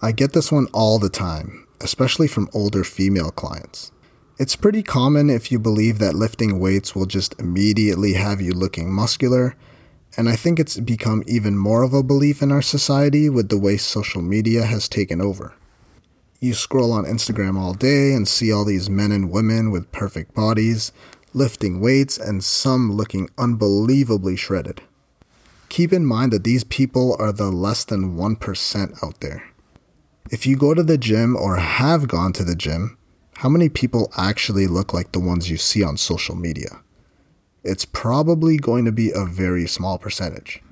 I 0.00 0.12
get 0.12 0.32
this 0.32 0.52
one 0.52 0.66
all 0.72 0.98
the 0.98 1.08
time, 1.08 1.66
especially 1.80 2.28
from 2.28 2.48
older 2.52 2.84
female 2.84 3.30
clients. 3.30 3.90
It's 4.38 4.54
pretty 4.54 4.82
common 4.82 5.30
if 5.30 5.50
you 5.50 5.58
believe 5.58 5.98
that 5.98 6.14
lifting 6.14 6.60
weights 6.60 6.94
will 6.94 7.06
just 7.06 7.34
immediately 7.40 8.12
have 8.12 8.40
you 8.40 8.52
looking 8.52 8.92
muscular, 8.92 9.56
and 10.16 10.28
I 10.28 10.36
think 10.36 10.60
it's 10.60 10.78
become 10.78 11.24
even 11.26 11.56
more 11.56 11.82
of 11.82 11.94
a 11.94 12.02
belief 12.02 12.42
in 12.42 12.52
our 12.52 12.62
society 12.62 13.28
with 13.28 13.48
the 13.48 13.58
way 13.58 13.76
social 13.76 14.22
media 14.22 14.64
has 14.64 14.88
taken 14.88 15.20
over. 15.20 15.54
You 16.38 16.52
scroll 16.52 16.92
on 16.92 17.04
Instagram 17.04 17.58
all 17.58 17.72
day 17.72 18.12
and 18.12 18.28
see 18.28 18.52
all 18.52 18.64
these 18.64 18.90
men 18.90 19.10
and 19.10 19.30
women 19.30 19.70
with 19.70 19.90
perfect 19.90 20.34
bodies, 20.34 20.92
lifting 21.32 21.80
weights, 21.80 22.18
and 22.18 22.44
some 22.44 22.92
looking 22.92 23.30
unbelievably 23.38 24.36
shredded. 24.36 24.82
Keep 25.70 25.92
in 25.92 26.04
mind 26.04 26.32
that 26.32 26.44
these 26.44 26.64
people 26.64 27.16
are 27.18 27.32
the 27.32 27.50
less 27.50 27.84
than 27.84 28.16
1% 28.16 29.04
out 29.04 29.20
there. 29.20 29.44
If 30.30 30.46
you 30.46 30.56
go 30.56 30.74
to 30.74 30.82
the 30.82 30.98
gym 30.98 31.36
or 31.36 31.56
have 31.56 32.06
gone 32.06 32.32
to 32.34 32.44
the 32.44 32.54
gym, 32.54 32.98
how 33.38 33.48
many 33.48 33.68
people 33.68 34.12
actually 34.16 34.66
look 34.66 34.92
like 34.92 35.12
the 35.12 35.20
ones 35.20 35.50
you 35.50 35.56
see 35.56 35.82
on 35.82 35.96
social 35.96 36.34
media? 36.34 36.80
It's 37.64 37.84
probably 37.84 38.58
going 38.58 38.84
to 38.84 38.92
be 38.92 39.10
a 39.10 39.24
very 39.24 39.66
small 39.66 39.98
percentage. 39.98 40.62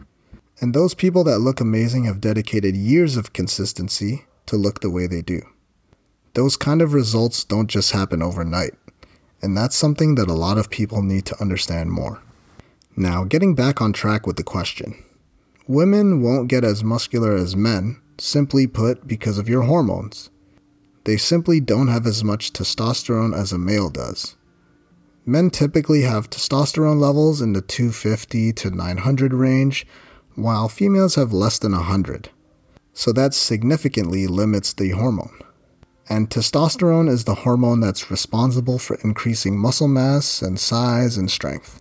And 0.60 0.74
those 0.74 0.94
people 0.94 1.24
that 1.24 1.38
look 1.38 1.60
amazing 1.60 2.04
have 2.04 2.20
dedicated 2.20 2.76
years 2.76 3.16
of 3.16 3.32
consistency 3.32 4.26
to 4.46 4.56
look 4.56 4.80
the 4.80 4.90
way 4.90 5.06
they 5.06 5.22
do. 5.22 5.40
Those 6.34 6.56
kind 6.56 6.82
of 6.82 6.94
results 6.94 7.44
don't 7.44 7.68
just 7.68 7.92
happen 7.92 8.22
overnight. 8.22 8.74
And 9.40 9.56
that's 9.56 9.76
something 9.76 10.16
that 10.16 10.28
a 10.28 10.34
lot 10.34 10.58
of 10.58 10.70
people 10.70 11.02
need 11.02 11.26
to 11.26 11.40
understand 11.40 11.90
more. 11.90 12.22
Now, 12.96 13.24
getting 13.24 13.54
back 13.54 13.80
on 13.80 13.92
track 13.92 14.26
with 14.26 14.36
the 14.36 14.42
question 14.42 14.94
women 15.66 16.22
won't 16.22 16.48
get 16.48 16.64
as 16.64 16.84
muscular 16.84 17.34
as 17.34 17.56
men, 17.56 18.00
simply 18.18 18.66
put, 18.66 19.06
because 19.06 19.38
of 19.38 19.48
your 19.48 19.62
hormones. 19.62 20.30
They 21.04 21.16
simply 21.16 21.60
don't 21.60 21.88
have 21.88 22.06
as 22.06 22.24
much 22.24 22.52
testosterone 22.52 23.36
as 23.36 23.52
a 23.52 23.58
male 23.58 23.90
does. 23.90 24.36
Men 25.26 25.50
typically 25.50 26.02
have 26.02 26.28
testosterone 26.28 27.00
levels 27.00 27.40
in 27.40 27.54
the 27.54 27.62
250 27.62 28.52
to 28.54 28.70
900 28.70 29.32
range, 29.32 29.86
while 30.34 30.68
females 30.68 31.14
have 31.14 31.32
less 31.32 31.58
than 31.58 31.72
100. 31.72 32.30
So 32.92 33.12
that 33.12 33.34
significantly 33.34 34.26
limits 34.26 34.72
the 34.72 34.90
hormone. 34.90 35.43
And 36.08 36.28
testosterone 36.28 37.08
is 37.08 37.24
the 37.24 37.34
hormone 37.34 37.80
that's 37.80 38.10
responsible 38.10 38.78
for 38.78 38.98
increasing 39.02 39.58
muscle 39.58 39.88
mass 39.88 40.42
and 40.42 40.60
size 40.60 41.16
and 41.16 41.30
strength. 41.30 41.80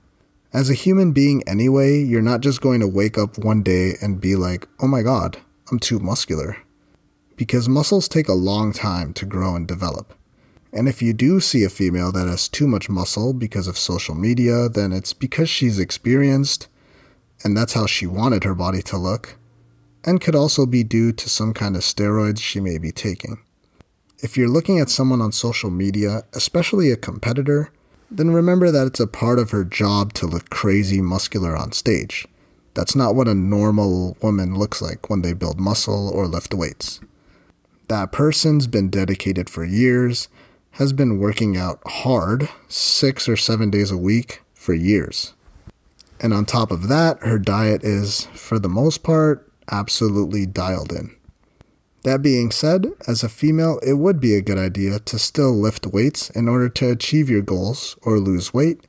As 0.54 0.70
a 0.70 0.76
human 0.76 1.12
being, 1.12 1.44
anyway, 1.48 2.02
you're 2.02 2.22
not 2.22 2.42
just 2.42 2.62
going 2.62 2.80
to 2.80 2.88
wake 2.88 3.18
up 3.18 3.38
one 3.38 3.64
day 3.64 3.96
and 4.02 4.22
be 4.22 4.36
like, 4.36 4.68
oh 4.80 4.88
my 4.88 5.02
god, 5.02 5.40
I'm 5.72 5.80
too 5.80 6.00
muscular. 6.00 6.58
Because 7.36 7.68
muscles 7.68 8.08
take 8.08 8.30
a 8.30 8.34
long 8.34 8.72
time 8.72 9.14
to 9.14 9.26
grow 9.26 9.56
and 9.56 9.68
develop. 9.68 10.14
And 10.72 10.88
if 10.88 11.02
you 11.02 11.14
do 11.14 11.40
see 11.40 11.64
a 11.64 11.70
female 11.70 12.12
that 12.12 12.28
has 12.28 12.48
too 12.48 12.68
much 12.68 12.90
muscle 12.90 13.34
because 13.34 13.68
of 13.68 13.78
social 13.78 14.16
media, 14.16 14.70
then 14.70 14.92
it's 14.92 15.14
because 15.14 15.50
she's 15.50 15.80
experienced, 15.80 16.68
and 17.44 17.58
that's 17.58 17.74
how 17.74 17.86
she 17.86 18.08
wanted 18.08 18.44
her 18.44 18.56
body 18.56 18.82
to 18.84 18.98
look, 18.98 19.38
and 20.04 20.22
could 20.22 20.36
also 20.36 20.66
be 20.66 20.84
due 20.84 21.12
to 21.12 21.30
some 21.30 21.54
kind 21.54 21.76
of 21.76 21.82
steroids 21.82 22.40
she 22.40 22.60
may 22.60 22.78
be 22.78 22.92
taking. 22.92 23.40
If 24.24 24.38
you're 24.38 24.48
looking 24.48 24.80
at 24.80 24.90
someone 24.90 25.20
on 25.20 25.34
social 25.34 25.70
media, 25.70 26.24
especially 26.32 26.90
a 26.90 26.96
competitor, 26.96 27.72
then 28.10 28.32
remember 28.32 28.72
that 28.72 28.88
it's 28.88 29.02
a 29.02 29.06
part 29.06 29.38
of 29.38 29.52
her 29.52 29.66
job 29.66 30.14
to 30.14 30.26
look 30.26 30.50
crazy 30.50 31.02
muscular 31.02 31.58
on 31.58 31.74
stage. 31.74 32.26
That's 32.74 32.96
not 32.96 33.16
what 33.16 33.28
a 33.28 33.34
normal 33.34 34.16
woman 34.22 34.56
looks 34.56 34.82
like 34.82 35.10
when 35.10 35.24
they 35.24 35.34
build 35.34 35.60
muscle 35.60 36.08
or 36.08 36.26
lift 36.26 36.54
weights. 36.54 37.02
That 37.90 38.14
person's 38.14 38.66
been 38.66 38.90
dedicated 38.90 39.50
for 39.50 39.66
years, 39.66 40.30
has 40.72 40.94
been 40.94 41.20
working 41.20 41.58
out 41.58 41.82
hard, 41.86 42.48
six 42.70 43.28
or 43.28 43.36
seven 43.36 43.70
days 43.70 43.92
a 43.92 43.98
week, 43.98 44.42
for 44.54 44.74
years. 44.74 45.34
And 46.22 46.34
on 46.34 46.46
top 46.46 46.72
of 46.72 46.88
that, 46.88 47.20
her 47.24 47.38
diet 47.38 47.84
is, 47.84 48.28
for 48.28 48.58
the 48.58 48.70
most 48.70 49.04
part, 49.04 49.52
absolutely 49.70 50.46
dialed 50.46 50.94
in. 50.94 51.14
That 52.04 52.22
being 52.22 52.52
said, 52.52 52.88
as 53.08 53.24
a 53.24 53.30
female, 53.30 53.80
it 53.82 53.94
would 53.94 54.20
be 54.20 54.36
a 54.36 54.42
good 54.42 54.58
idea 54.58 55.00
to 55.00 55.18
still 55.18 55.54
lift 55.54 55.88
weights 55.88 56.30
in 56.32 56.50
order 56.50 56.68
to 56.68 56.92
achieve 56.92 57.30
your 57.30 57.42
goals 57.42 57.98
or 58.02 58.20
lose 58.20 58.54
weight, 58.54 58.86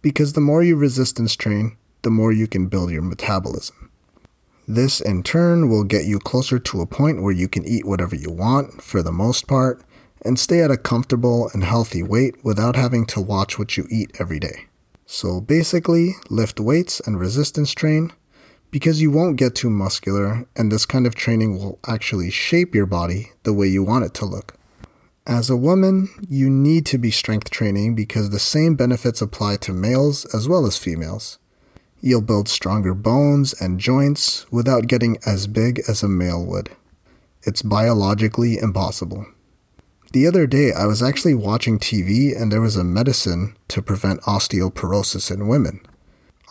because 0.00 0.32
the 0.32 0.40
more 0.40 0.62
you 0.62 0.76
resistance 0.76 1.34
train, 1.34 1.76
the 2.02 2.10
more 2.10 2.32
you 2.32 2.46
can 2.46 2.68
build 2.68 2.90
your 2.90 3.02
metabolism. 3.02 3.90
This 4.68 5.00
in 5.00 5.24
turn 5.24 5.68
will 5.68 5.82
get 5.82 6.04
you 6.04 6.20
closer 6.20 6.60
to 6.60 6.80
a 6.80 6.86
point 6.86 7.20
where 7.20 7.32
you 7.32 7.48
can 7.48 7.64
eat 7.64 7.84
whatever 7.84 8.14
you 8.14 8.30
want, 8.30 8.80
for 8.80 9.02
the 9.02 9.10
most 9.10 9.48
part, 9.48 9.82
and 10.24 10.38
stay 10.38 10.60
at 10.62 10.70
a 10.70 10.76
comfortable 10.76 11.50
and 11.52 11.64
healthy 11.64 12.02
weight 12.02 12.44
without 12.44 12.76
having 12.76 13.06
to 13.06 13.20
watch 13.20 13.58
what 13.58 13.76
you 13.76 13.88
eat 13.90 14.12
every 14.20 14.38
day. 14.38 14.66
So 15.04 15.40
basically, 15.40 16.14
lift 16.30 16.60
weights 16.60 17.00
and 17.00 17.18
resistance 17.18 17.72
train 17.72 18.12
because 18.72 19.02
you 19.02 19.10
won't 19.10 19.36
get 19.36 19.54
too 19.54 19.70
muscular, 19.70 20.46
and 20.56 20.72
this 20.72 20.86
kind 20.86 21.06
of 21.06 21.14
training 21.14 21.56
will 21.56 21.78
actually 21.86 22.30
shape 22.30 22.74
your 22.74 22.86
body 22.86 23.30
the 23.44 23.52
way 23.52 23.68
you 23.68 23.84
want 23.84 24.04
it 24.04 24.14
to 24.14 24.24
look. 24.24 24.54
As 25.26 25.48
a 25.48 25.56
woman, 25.56 26.08
you 26.28 26.50
need 26.50 26.86
to 26.86 26.98
be 26.98 27.12
strength 27.12 27.50
training 27.50 27.94
because 27.94 28.30
the 28.30 28.40
same 28.40 28.74
benefits 28.74 29.22
apply 29.22 29.58
to 29.58 29.72
males 29.72 30.24
as 30.34 30.48
well 30.48 30.66
as 30.66 30.78
females. 30.78 31.38
You'll 32.00 32.22
build 32.22 32.48
stronger 32.48 32.94
bones 32.94 33.54
and 33.60 33.78
joints 33.78 34.50
without 34.50 34.88
getting 34.88 35.18
as 35.24 35.46
big 35.46 35.82
as 35.86 36.02
a 36.02 36.08
male 36.08 36.44
would. 36.44 36.70
It's 37.44 37.62
biologically 37.62 38.58
impossible. 38.58 39.26
The 40.12 40.26
other 40.26 40.46
day, 40.46 40.72
I 40.72 40.86
was 40.86 41.02
actually 41.02 41.34
watching 41.34 41.78
TV 41.78 42.34
and 42.36 42.50
there 42.50 42.60
was 42.60 42.76
a 42.76 42.84
medicine 42.84 43.54
to 43.68 43.82
prevent 43.82 44.22
osteoporosis 44.22 45.30
in 45.30 45.46
women. 45.46 45.80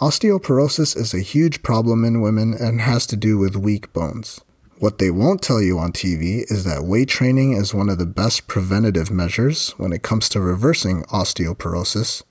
Osteoporosis 0.01 0.97
is 0.97 1.13
a 1.13 1.19
huge 1.19 1.61
problem 1.61 2.03
in 2.03 2.21
women 2.21 2.55
and 2.55 2.81
has 2.81 3.05
to 3.05 3.15
do 3.15 3.37
with 3.37 3.55
weak 3.55 3.93
bones. 3.93 4.41
What 4.79 4.97
they 4.97 5.11
won't 5.11 5.43
tell 5.43 5.61
you 5.61 5.77
on 5.77 5.91
TV 5.91 6.43
is 6.51 6.63
that 6.63 6.85
weight 6.85 7.07
training 7.07 7.51
is 7.51 7.71
one 7.71 7.87
of 7.87 7.99
the 7.99 8.07
best 8.07 8.47
preventative 8.47 9.11
measures 9.11 9.75
when 9.77 9.93
it 9.93 10.01
comes 10.01 10.27
to 10.29 10.41
reversing 10.41 11.03
osteoporosis, 11.03 12.23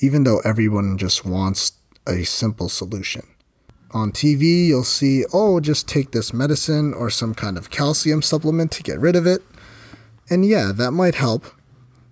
even 0.00 0.24
though 0.24 0.40
everyone 0.40 0.98
just 0.98 1.24
wants 1.24 1.72
a 2.06 2.24
simple 2.24 2.68
solution. 2.68 3.26
On 3.92 4.12
TV, 4.12 4.66
you'll 4.66 4.84
see, 4.84 5.24
oh, 5.32 5.58
just 5.58 5.88
take 5.88 6.12
this 6.12 6.34
medicine 6.34 6.92
or 6.92 7.08
some 7.08 7.32
kind 7.34 7.56
of 7.56 7.70
calcium 7.70 8.20
supplement 8.20 8.72
to 8.72 8.82
get 8.82 9.00
rid 9.00 9.16
of 9.16 9.26
it. 9.26 9.40
And 10.28 10.44
yeah, 10.44 10.70
that 10.74 10.90
might 10.90 11.14
help, 11.14 11.46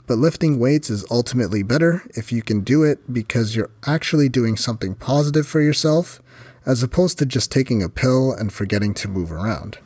but 0.09 0.19
lifting 0.19 0.59
weights 0.59 0.89
is 0.89 1.05
ultimately 1.11 1.63
better 1.63 2.03
if 2.17 2.33
you 2.33 2.43
can 2.43 2.63
do 2.63 2.83
it 2.83 3.13
because 3.13 3.55
you're 3.55 3.71
actually 3.87 4.31
doing 4.31 4.57
something 4.57 4.95
positive 4.95 5.47
for 5.47 5.61
yourself, 5.61 6.21
as 6.65 6.83
opposed 6.83 7.19
to 7.19 7.27
just 7.27 7.53
taking 7.53 7.83
a 7.83 7.91
pill 7.91 8.33
and 8.33 8.53
forgetting 8.53 8.95
to 8.95 9.07
move 9.07 9.31
around. 9.31 9.79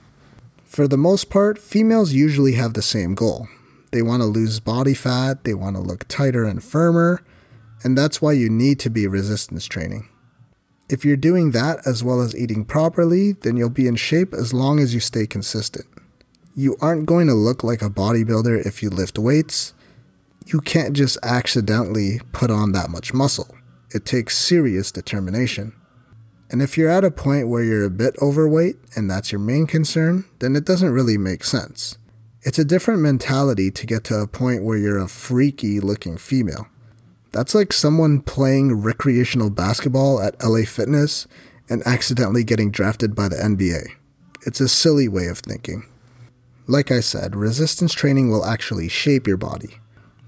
For 0.64 0.87
the 0.87 0.96
most 0.96 1.28
part, 1.28 1.58
females 1.58 2.12
usually 2.12 2.52
have 2.52 2.74
the 2.74 2.82
same 2.82 3.14
goal. 3.14 3.48
They 3.90 4.00
want 4.00 4.22
to 4.22 4.26
lose 4.26 4.61
body 4.61 4.94
fat, 4.94 5.42
they 5.42 5.54
want 5.54 5.76
to 5.76 5.82
look 5.82 6.06
tighter 6.06 6.44
and 6.44 6.62
firmer, 6.62 7.22
and 7.82 7.98
that's 7.98 8.22
why 8.22 8.32
you 8.32 8.48
need 8.48 8.78
to 8.80 8.90
be 8.90 9.06
resistance 9.08 9.66
training. 9.66 10.08
If 10.88 11.04
you're 11.04 11.16
doing 11.16 11.50
that 11.50 11.85
as 11.85 12.04
well 12.04 12.20
as 12.20 12.37
eating 12.37 12.64
properly, 12.64 13.32
then 13.32 13.56
you'll 13.56 13.70
be 13.70 13.88
in 13.88 13.96
shape 13.96 14.32
as 14.32 14.54
long 14.54 14.78
as 14.78 14.94
you 14.94 15.00
stay 15.00 15.26
consistent. 15.26 15.87
You 16.54 16.76
aren't 16.80 17.06
going 17.06 17.26
to 17.26 17.35
look 17.35 17.64
like 17.64 17.82
a 17.82 17.90
bodybuilder 17.90 18.64
if 18.64 18.82
you 18.82 18.90
lift 18.90 19.18
weights, 19.18 19.74
you 20.46 20.61
can't 20.61 20.94
just 20.94 21.18
accidentally 21.22 22.20
put 22.33 22.50
on 22.50 22.72
that 22.72 22.90
much 22.90 23.12
muscle. 23.12 23.55
It 23.94 24.05
takes 24.05 24.37
serious 24.37 24.90
determination. 24.90 25.74
And 26.50 26.61
if 26.61 26.76
you're 26.76 26.90
at 26.90 27.05
a 27.05 27.11
point 27.11 27.48
where 27.48 27.64
you're 27.64 27.85
a 27.85 27.90
bit 27.90 28.14
overweight 28.20 28.76
and 28.94 29.11
that's 29.11 29.33
your 29.33 29.38
main 29.38 29.66
concern, 29.66 30.24
then 30.38 30.55
it 30.55 30.64
doesn't 30.64 30.92
really 30.92 31.16
make 31.16 31.44
sense. 31.44 31.96
It's 32.42 32.59
a 32.59 32.64
different 32.64 33.00
mentality 33.00 33.70
to 33.70 33.87
get 33.87 34.05
to 34.05 34.20
a 34.20 34.26
point 34.26 34.64
where 34.64 34.76
you're 34.76 34.98
a 34.98 35.09
freaky 35.09 35.81
looking 35.81 36.16
female. 36.16 36.66
That's 37.33 37.55
like 37.55 37.72
someone 37.72 38.20
playing 38.20 38.83
recreational 38.83 39.48
basketball 39.48 40.20
at 40.20 40.42
LA 40.44 40.64
Fitness 40.64 41.26
and 41.70 41.83
accidentally 41.87 42.44
getting 42.44 42.70
drafted 42.70 43.14
by 43.14 43.28
the 43.28 43.37
NBA. 43.37 43.87
It's 44.44 44.61
a 44.61 44.68
silly 44.68 45.09
way 45.09 45.28
of 45.28 45.38
thinking. 45.38 45.87
Like 46.66 46.90
I 46.90 47.00
said, 47.00 47.35
resistance 47.35 47.94
training 47.94 48.31
will 48.31 48.44
actually 48.44 48.88
shape 48.88 49.26
your 49.26 49.37
body. 49.37 49.78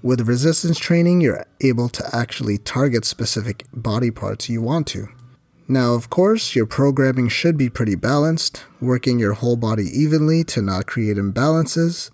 With 0.05 0.27
resistance 0.27 0.77
training, 0.77 1.21
you're 1.21 1.47
able 1.61 1.89
to 1.89 2.15
actually 2.15 2.59
target 2.59 3.05
specific 3.05 3.65
body 3.73 4.11
parts 4.11 4.47
you 4.47 4.61
want 4.61 4.85
to. 4.89 5.07
Now, 5.67 5.95
of 5.95 6.11
course, 6.11 6.55
your 6.55 6.67
programming 6.67 7.27
should 7.27 7.57
be 7.57 7.71
pretty 7.71 7.95
balanced, 7.95 8.65
working 8.79 9.17
your 9.17 9.33
whole 9.33 9.55
body 9.55 9.85
evenly 9.85 10.43
to 10.43 10.61
not 10.61 10.85
create 10.85 11.17
imbalances. 11.17 12.11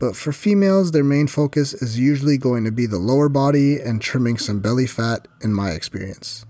But 0.00 0.16
for 0.16 0.32
females, 0.32 0.90
their 0.90 1.04
main 1.04 1.28
focus 1.28 1.74
is 1.74 1.96
usually 1.96 2.38
going 2.38 2.64
to 2.64 2.72
be 2.72 2.86
the 2.86 2.98
lower 2.98 3.28
body 3.28 3.78
and 3.78 4.02
trimming 4.02 4.36
some 4.36 4.58
belly 4.58 4.88
fat, 4.88 5.28
in 5.42 5.52
my 5.54 5.70
experience. 5.70 6.44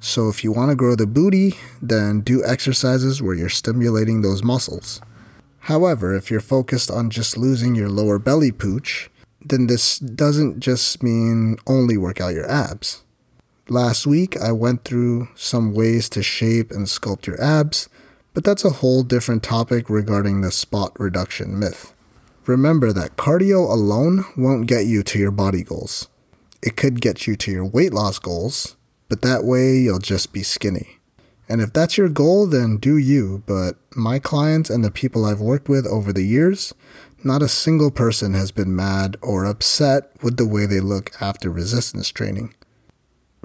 So, 0.00 0.28
if 0.28 0.44
you 0.44 0.52
want 0.52 0.68
to 0.70 0.76
grow 0.76 0.96
the 0.96 1.06
booty, 1.06 1.54
then 1.80 2.20
do 2.20 2.44
exercises 2.44 3.22
where 3.22 3.34
you're 3.34 3.48
stimulating 3.48 4.20
those 4.20 4.44
muscles. 4.44 5.00
However, 5.60 6.14
if 6.14 6.30
you're 6.30 6.40
focused 6.40 6.90
on 6.90 7.08
just 7.08 7.38
losing 7.38 7.74
your 7.74 7.88
lower 7.88 8.18
belly 8.18 8.52
pooch, 8.52 9.09
then 9.42 9.66
this 9.66 9.98
doesn't 9.98 10.60
just 10.60 11.02
mean 11.02 11.56
only 11.66 11.96
work 11.96 12.20
out 12.20 12.34
your 12.34 12.50
abs. 12.50 13.02
Last 13.68 14.06
week, 14.06 14.36
I 14.36 14.52
went 14.52 14.84
through 14.84 15.28
some 15.34 15.72
ways 15.72 16.08
to 16.10 16.22
shape 16.22 16.70
and 16.70 16.86
sculpt 16.86 17.26
your 17.26 17.40
abs, 17.40 17.88
but 18.34 18.44
that's 18.44 18.64
a 18.64 18.70
whole 18.70 19.02
different 19.02 19.42
topic 19.42 19.88
regarding 19.88 20.40
the 20.40 20.50
spot 20.50 20.92
reduction 20.98 21.58
myth. 21.58 21.94
Remember 22.46 22.92
that 22.92 23.16
cardio 23.16 23.70
alone 23.70 24.24
won't 24.36 24.66
get 24.66 24.86
you 24.86 25.02
to 25.04 25.18
your 25.18 25.30
body 25.30 25.62
goals. 25.62 26.08
It 26.62 26.76
could 26.76 27.00
get 27.00 27.26
you 27.26 27.36
to 27.36 27.50
your 27.50 27.64
weight 27.64 27.92
loss 27.92 28.18
goals, 28.18 28.76
but 29.08 29.22
that 29.22 29.44
way 29.44 29.76
you'll 29.76 29.98
just 29.98 30.32
be 30.32 30.42
skinny. 30.42 30.98
And 31.48 31.60
if 31.60 31.72
that's 31.72 31.98
your 31.98 32.08
goal, 32.08 32.46
then 32.46 32.76
do 32.76 32.96
you. 32.96 33.42
But 33.44 33.76
my 33.94 34.18
clients 34.18 34.70
and 34.70 34.84
the 34.84 34.90
people 34.90 35.24
I've 35.24 35.40
worked 35.40 35.68
with 35.68 35.86
over 35.86 36.12
the 36.12 36.22
years, 36.22 36.74
not 37.24 37.42
a 37.42 37.48
single 37.48 37.90
person 37.90 38.34
has 38.34 38.50
been 38.50 38.74
mad 38.74 39.16
or 39.22 39.44
upset 39.44 40.10
with 40.22 40.36
the 40.36 40.46
way 40.46 40.66
they 40.66 40.80
look 40.80 41.10
after 41.20 41.50
resistance 41.50 42.08
training 42.08 42.54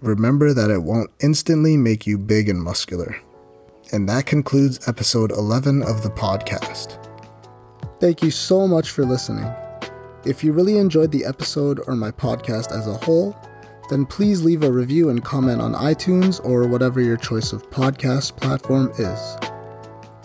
remember 0.02 0.54
that 0.54 0.70
it 0.70 0.84
won't 0.84 1.12
instantly 1.22 1.78
make 1.78 2.06
you 2.06 2.18
big 2.18 2.50
and 2.50 2.62
muscular. 2.62 3.16
And 3.92 4.10
that 4.10 4.26
concludes 4.26 4.88
episode 4.88 5.32
11 5.32 5.84
of 5.84 6.04
the 6.04 6.10
podcast. 6.10 7.02
Thank 8.00 8.22
you 8.22 8.32
so 8.32 8.68
much 8.68 8.90
for 8.90 9.06
listening. 9.06 9.50
If 10.26 10.44
you 10.44 10.54
really 10.54 10.78
enjoyed 10.78 11.12
the 11.12 11.24
episode 11.24 11.80
or 11.88 11.96
my 11.96 12.12
podcast 12.12 12.72
as 12.72 12.88
a 12.88 12.98
whole, 12.98 13.36
then 13.90 14.06
please 14.06 14.44
leave 14.44 14.64
a 14.64 14.72
review 14.72 15.10
and 15.10 15.24
comment 15.24 15.62
on 15.62 15.74
iTunes 15.74 16.44
or 16.44 16.68
whatever 16.68 17.00
your 17.00 17.18
choice 17.18 17.54
of 17.54 17.70
podcast 17.70 18.36
platform 18.36 18.92
is. 18.98 19.38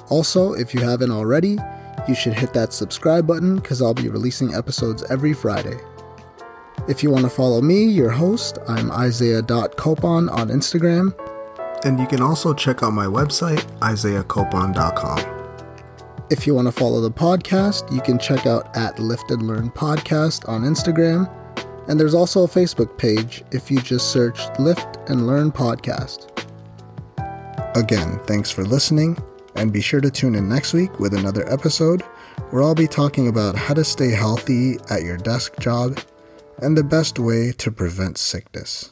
Also, 0.08 0.54
if 0.54 0.74
you 0.74 0.80
haven't 0.80 1.10
already, 1.10 1.58
you 2.10 2.16
should 2.16 2.34
hit 2.34 2.52
that 2.52 2.74
subscribe 2.74 3.26
button 3.26 3.56
because 3.56 3.80
I'll 3.80 3.94
be 3.94 4.08
releasing 4.08 4.52
episodes 4.52 5.04
every 5.04 5.32
Friday. 5.32 5.78
If 6.88 7.02
you 7.02 7.10
want 7.10 7.24
to 7.24 7.30
follow 7.30 7.62
me, 7.62 7.84
your 7.84 8.10
host, 8.10 8.58
I'm 8.66 8.90
Isaiah.copon 8.90 10.30
on 10.30 10.48
Instagram. 10.48 11.14
And 11.84 12.00
you 12.00 12.06
can 12.06 12.20
also 12.20 12.52
check 12.52 12.82
out 12.82 12.92
my 12.92 13.06
website, 13.06 13.64
isaiahcopon.com. 13.78 15.36
If 16.30 16.46
you 16.46 16.54
want 16.54 16.66
to 16.66 16.72
follow 16.72 17.00
the 17.00 17.10
podcast, 17.10 17.90
you 17.92 18.00
can 18.00 18.18
check 18.18 18.44
out 18.44 18.76
at 18.76 18.98
Lift 18.98 19.30
and 19.30 19.46
Learn 19.46 19.70
Podcast 19.70 20.48
on 20.48 20.62
Instagram. 20.62 21.30
And 21.88 21.98
there's 21.98 22.14
also 22.14 22.44
a 22.44 22.48
Facebook 22.48 22.98
page 22.98 23.44
if 23.52 23.70
you 23.70 23.80
just 23.80 24.12
search 24.12 24.40
Lift 24.58 24.98
and 25.08 25.26
Learn 25.26 25.52
Podcast. 25.52 26.26
Again, 27.76 28.20
thanks 28.26 28.50
for 28.50 28.64
listening, 28.64 29.16
and 29.60 29.74
be 29.74 29.82
sure 29.82 30.00
to 30.00 30.10
tune 30.10 30.34
in 30.34 30.48
next 30.48 30.72
week 30.72 30.98
with 30.98 31.12
another 31.12 31.46
episode 31.52 32.00
where 32.48 32.62
I'll 32.62 32.74
be 32.74 32.86
talking 32.86 33.28
about 33.28 33.56
how 33.56 33.74
to 33.74 33.84
stay 33.84 34.10
healthy 34.10 34.78
at 34.88 35.02
your 35.02 35.18
desk 35.18 35.58
job 35.60 36.00
and 36.62 36.76
the 36.76 36.82
best 36.82 37.18
way 37.18 37.52
to 37.58 37.70
prevent 37.70 38.16
sickness. 38.16 38.90